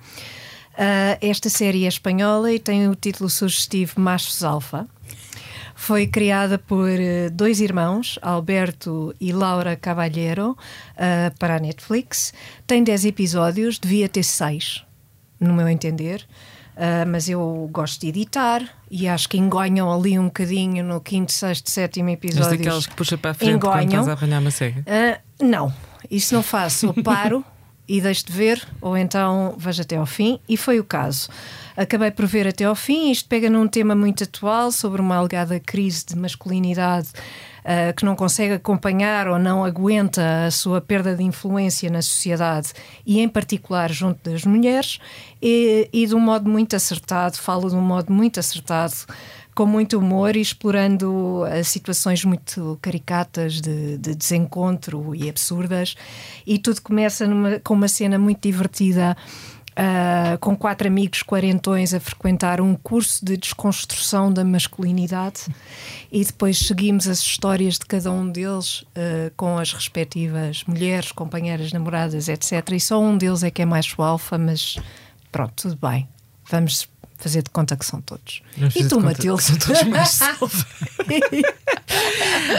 [0.72, 4.88] Uh, esta série é espanhola e tem o título sugestivo Machos Alfa.
[5.82, 12.32] Foi criada por eh, dois irmãos, Alberto e Laura Cavalheiro, uh, para a Netflix.
[12.68, 14.84] Tem 10 episódios, devia ter 6,
[15.40, 16.24] no meu entender.
[16.76, 21.32] Uh, mas eu gosto de editar e acho que engonham ali um bocadinho no quinto,
[21.32, 22.50] sexto, sétimo episódio.
[22.50, 23.74] Mas daquelas que puxa para a frente engonham.
[23.74, 24.84] quando estás a apanhar uma cega?
[24.86, 25.74] Uh, não,
[26.08, 26.86] isso não faço.
[26.86, 27.44] Eu paro
[27.92, 31.28] e deixo de ver, ou então vejo até ao fim, e foi o caso.
[31.76, 33.10] Acabei por ver até ao fim.
[33.10, 38.16] Isto pega num tema muito atual sobre uma alegada crise de masculinidade uh, que não
[38.16, 42.72] consegue acompanhar ou não aguenta a sua perda de influência na sociedade
[43.04, 44.98] e, em particular, junto das mulheres,
[45.42, 48.94] e, e de um modo muito acertado, falo de um modo muito acertado
[49.54, 55.94] com muito humor e explorando uh, situações muito caricatas de, de, desencontro e absurdas.
[56.46, 59.16] E tudo começa numa, com uma cena muito divertida
[59.72, 65.46] Uh, com quatro amigos quarentões a frequentar um curso de desconstrução da masculinidade
[66.12, 71.72] e depois seguimos as histórias de cada um deles uh, com as respectivas mulheres, companheiras,
[71.72, 72.52] namoradas, etc.
[72.72, 74.76] E só um deles é que é mais alfa, mas
[75.30, 76.06] pronto, tudo bem.
[76.50, 76.86] Vamos
[77.22, 78.42] fazer de conta que são todos.
[78.74, 79.42] e tu, Matilde?
[79.42, 80.20] São todos mais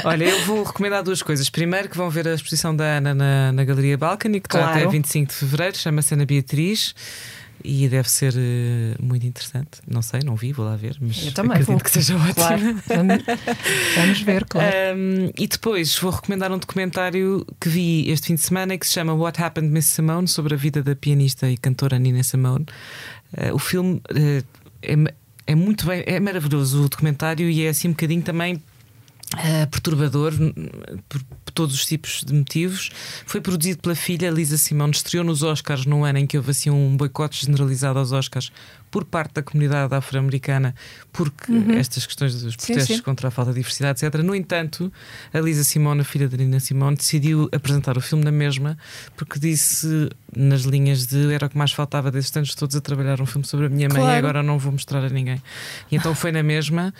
[0.05, 1.49] Olha, eu vou recomendar duas coisas.
[1.49, 4.67] Primeiro, que vão ver a exposição da Ana na, na Galeria Balcani, que claro.
[4.67, 6.95] está até 25 de fevereiro, chama-se Ana Beatriz.
[7.65, 9.79] E deve ser uh, muito interessante.
[9.87, 11.79] Não sei, não vi, vou lá ver, mas eu também acredito vou.
[11.79, 12.33] que seja ótimo.
[12.33, 12.61] Claro.
[12.87, 13.23] Vamos,
[13.95, 14.75] vamos, ver, claro.
[14.97, 18.91] Um, e depois vou recomendar um documentário que vi este fim de semana que se
[18.91, 22.65] chama What Happened Miss Simone sobre a vida da pianista e cantora Nina Simone.
[23.33, 24.45] Uh, o filme uh,
[24.81, 25.13] é,
[25.47, 28.61] é muito bem, é maravilhoso o documentário e é assim um bocadinho também
[29.33, 30.31] Uh, perturbador
[31.09, 32.91] por, por, todos os tipos de motivos.
[33.25, 36.69] Foi produzido pela filha Lisa Simone, estreou nos Oscars no ano em que houve assim
[36.69, 38.51] um boicote generalizado aos Oscars
[38.93, 40.75] por parte da comunidade afro-americana,
[41.11, 41.71] porque uhum.
[41.71, 43.01] estas questões dos protestos sim, sim.
[43.01, 44.21] contra a falta de diversidade, etc.
[44.21, 44.93] No entanto,
[45.33, 48.77] a Lisa Simone, a filha da Nina Simone, decidiu apresentar o filme na mesma,
[49.17, 53.19] porque disse nas linhas de era o que mais faltava desses tantos todos a trabalhar
[53.19, 54.05] um filme sobre a minha claro.
[54.05, 55.41] mãe e agora não vou mostrar a ninguém.
[55.91, 56.93] E então foi na mesma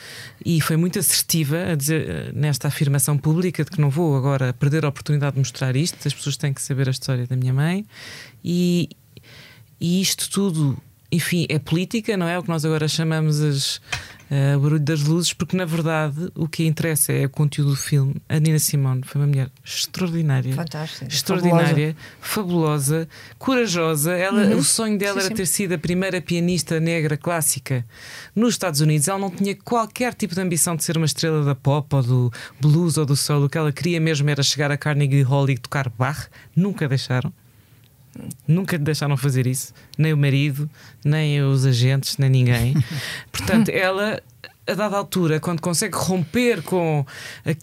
[0.43, 4.51] e foi muito assertiva a dizer eh, nesta afirmação pública de que não vou agora
[4.51, 7.53] perder a oportunidade de mostrar isto, as pessoas têm que saber a história da minha
[7.53, 7.85] mãe
[8.43, 8.89] e,
[9.79, 10.75] e isto tudo
[11.13, 12.39] enfim, é política, não é?
[12.39, 13.75] O que nós agora chamamos as,
[14.31, 17.75] uh, o barulho das luzes, porque na verdade o que interessa é o conteúdo do
[17.75, 18.15] filme.
[18.27, 24.13] A Nina Simone foi uma mulher extraordinária, Fantástica, extraordinária, fabulosa, fabulosa corajosa.
[24.13, 24.57] Ela, uhum.
[24.57, 25.35] O sonho dela sim, era sim.
[25.35, 27.85] ter sido a primeira pianista negra clássica
[28.35, 29.07] nos Estados Unidos.
[29.07, 32.33] Ela não tinha qualquer tipo de ambição de ser uma estrela da pop ou do
[32.59, 33.45] blues ou do soul.
[33.45, 36.27] O que ela queria mesmo era chegar a Carnegie Hall e tocar Bach.
[36.55, 37.31] Nunca deixaram.
[38.47, 40.69] Nunca lhe deixaram fazer isso, nem o marido,
[41.03, 42.75] nem os agentes, nem ninguém.
[43.31, 44.21] Portanto, ela,
[44.67, 47.05] a dada altura, quando consegue romper com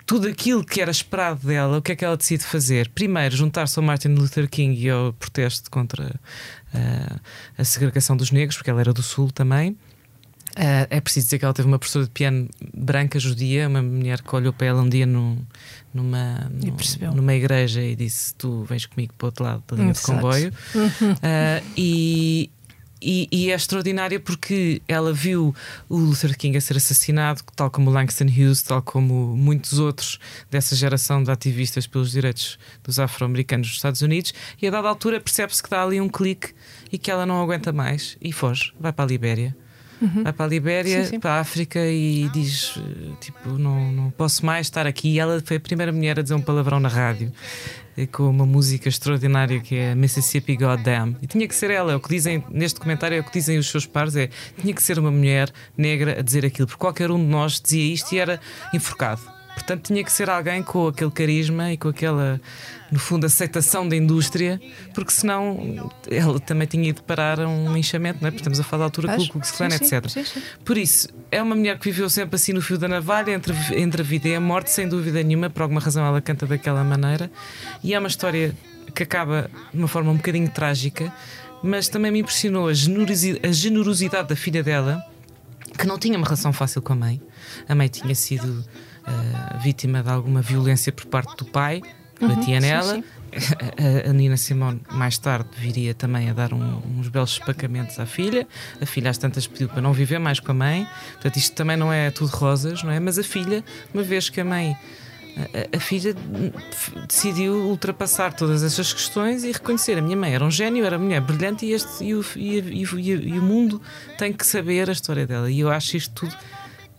[0.04, 2.88] tudo aquilo que era esperado dela, o que é que ela decide fazer?
[2.88, 7.20] Primeiro, juntar-se ao Martin Luther King e ao protesto contra uh,
[7.56, 9.76] a segregação dos negros, porque ela era do Sul também.
[10.60, 14.20] Uh, é preciso dizer que ela teve uma professora de piano branca judia, uma mulher
[14.20, 15.38] que olhou para ela um dia no,
[15.94, 16.50] numa,
[17.00, 20.02] no, numa igreja e disse: Tu vens comigo para o outro lado da linha de
[20.02, 20.52] comboio.
[20.74, 22.50] Uh, e,
[23.00, 25.54] e, e, é extraordinária porque ela viu
[25.88, 30.18] o Luther King a ser assassinado, tal como Langston Hughes, tal como muitos outros
[30.50, 35.22] dessa geração de ativistas pelos direitos dos afro-americanos nos Estados Unidos, e a dada altura
[35.22, 36.52] percebe-se que dá ali um clique
[36.92, 39.56] e que ela não aguenta mais e foge, vai para a Libéria.
[40.00, 40.22] Uhum.
[40.22, 41.20] Vai para a Libéria, sim, sim.
[41.20, 42.74] para a África e diz:
[43.20, 45.10] Tipo, não, não posso mais estar aqui.
[45.10, 47.32] E ela foi a primeira mulher a dizer um palavrão na rádio
[48.06, 51.16] com uma música extraordinária que é Mississippi Goddamn.
[51.20, 53.58] E tinha que ser ela, é o que dizem neste documentário, é o que dizem
[53.58, 54.30] os seus pares: é
[54.60, 57.92] tinha que ser uma mulher negra a dizer aquilo, porque qualquer um de nós dizia
[57.92, 58.40] isto e era
[58.72, 59.20] enforcado.
[59.54, 62.40] Portanto, tinha que ser alguém com aquele carisma e com aquela,
[62.90, 64.60] no fundo, aceitação da indústria,
[64.94, 68.30] porque senão ela também tinha ido parar a um linchamento, não é?
[68.30, 70.08] Porque estamos a falar da altura com o Klan, etc.
[70.08, 70.42] Sim, sim.
[70.64, 74.02] Por isso, é uma mulher que viveu sempre assim no fio da navalha, entre, entre
[74.02, 77.30] a vida e a morte, sem dúvida nenhuma, por alguma razão ela canta daquela maneira,
[77.82, 78.54] e é uma história
[78.94, 81.12] que acaba de uma forma um bocadinho trágica,
[81.62, 85.04] mas também me impressionou a generosidade, a generosidade da filha dela,
[85.78, 87.22] que não tinha uma relação fácil com a mãe.
[87.68, 91.82] A mãe tinha sido uh, vítima de alguma violência por parte do pai,
[92.20, 92.94] uhum, batia nela.
[92.94, 93.04] Sim,
[93.38, 93.54] sim.
[94.06, 98.06] A, a, Nina Simone, mais tarde, viria também a dar um, uns belos espacamentos à
[98.06, 98.46] filha.
[98.80, 100.86] A filha, às tantas, pediu para não viver mais com a mãe.
[101.14, 103.00] Portanto, isto também não é tudo rosas, não é?
[103.00, 104.76] Mas a filha, uma vez que a mãe.
[105.36, 106.12] A, a filha
[107.06, 111.04] decidiu ultrapassar todas essas questões e reconhecer a minha mãe era um gênio, era uma
[111.04, 113.80] mulher brilhante e, este, e, o, e, e, e o mundo
[114.18, 115.48] tem que saber a história dela.
[115.48, 116.36] E eu acho isto tudo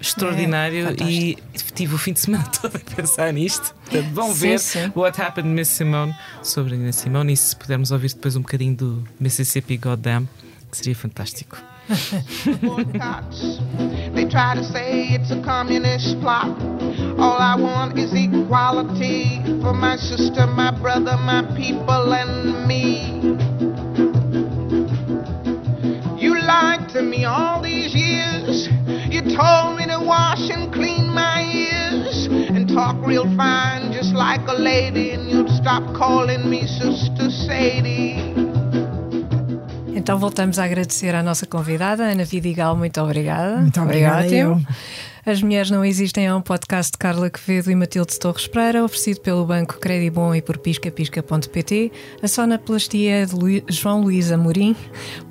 [0.02, 1.38] extraordinário é, e
[1.74, 3.74] tive o fim de semana todo a pensar nisto.
[3.86, 4.92] Portanto, vão sim, ver sim.
[4.96, 8.76] What Happened Miss Simone sobre a Nina Simone e se pudermos ouvir depois um bocadinho
[8.76, 10.28] do Mississippi Goddamn,
[10.70, 11.58] que seria fantástico.
[14.14, 16.48] they try to say it's a communist plot.
[17.20, 23.12] All I want is equality for my sister, my brother, my people, and me.
[26.22, 28.70] You lied to me all these years.
[29.10, 29.71] You told
[30.06, 35.50] wash and clean my ears and talk real fine, just like a lady, and you'd
[35.50, 38.20] stop calling me Sister Sadie.
[39.94, 43.58] Então voltamos a agradecer à nossa convidada, Ana Vidigal, muito obrigada.
[43.58, 44.28] Muito obrigada.
[44.28, 44.66] Foi
[45.26, 49.22] as Mulheres Não Existem é um podcast de Carla Quevedo e Matilde Torres Pereira, oferecido
[49.22, 51.92] pelo Banco Credibon e por piscapisca.pt.
[52.22, 53.64] A sonoplastia é de Lu...
[53.68, 54.76] João Luís Amorim.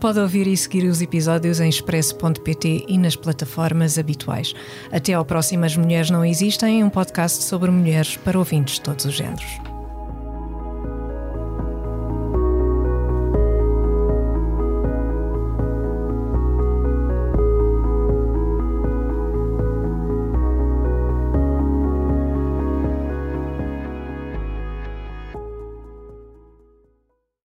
[0.00, 4.54] Pode ouvir e seguir os episódios em expresso.pt e nas plataformas habituais.
[4.92, 9.04] Até ao próximo As Mulheres Não Existem, um podcast sobre mulheres para ouvintes de todos
[9.04, 9.69] os géneros.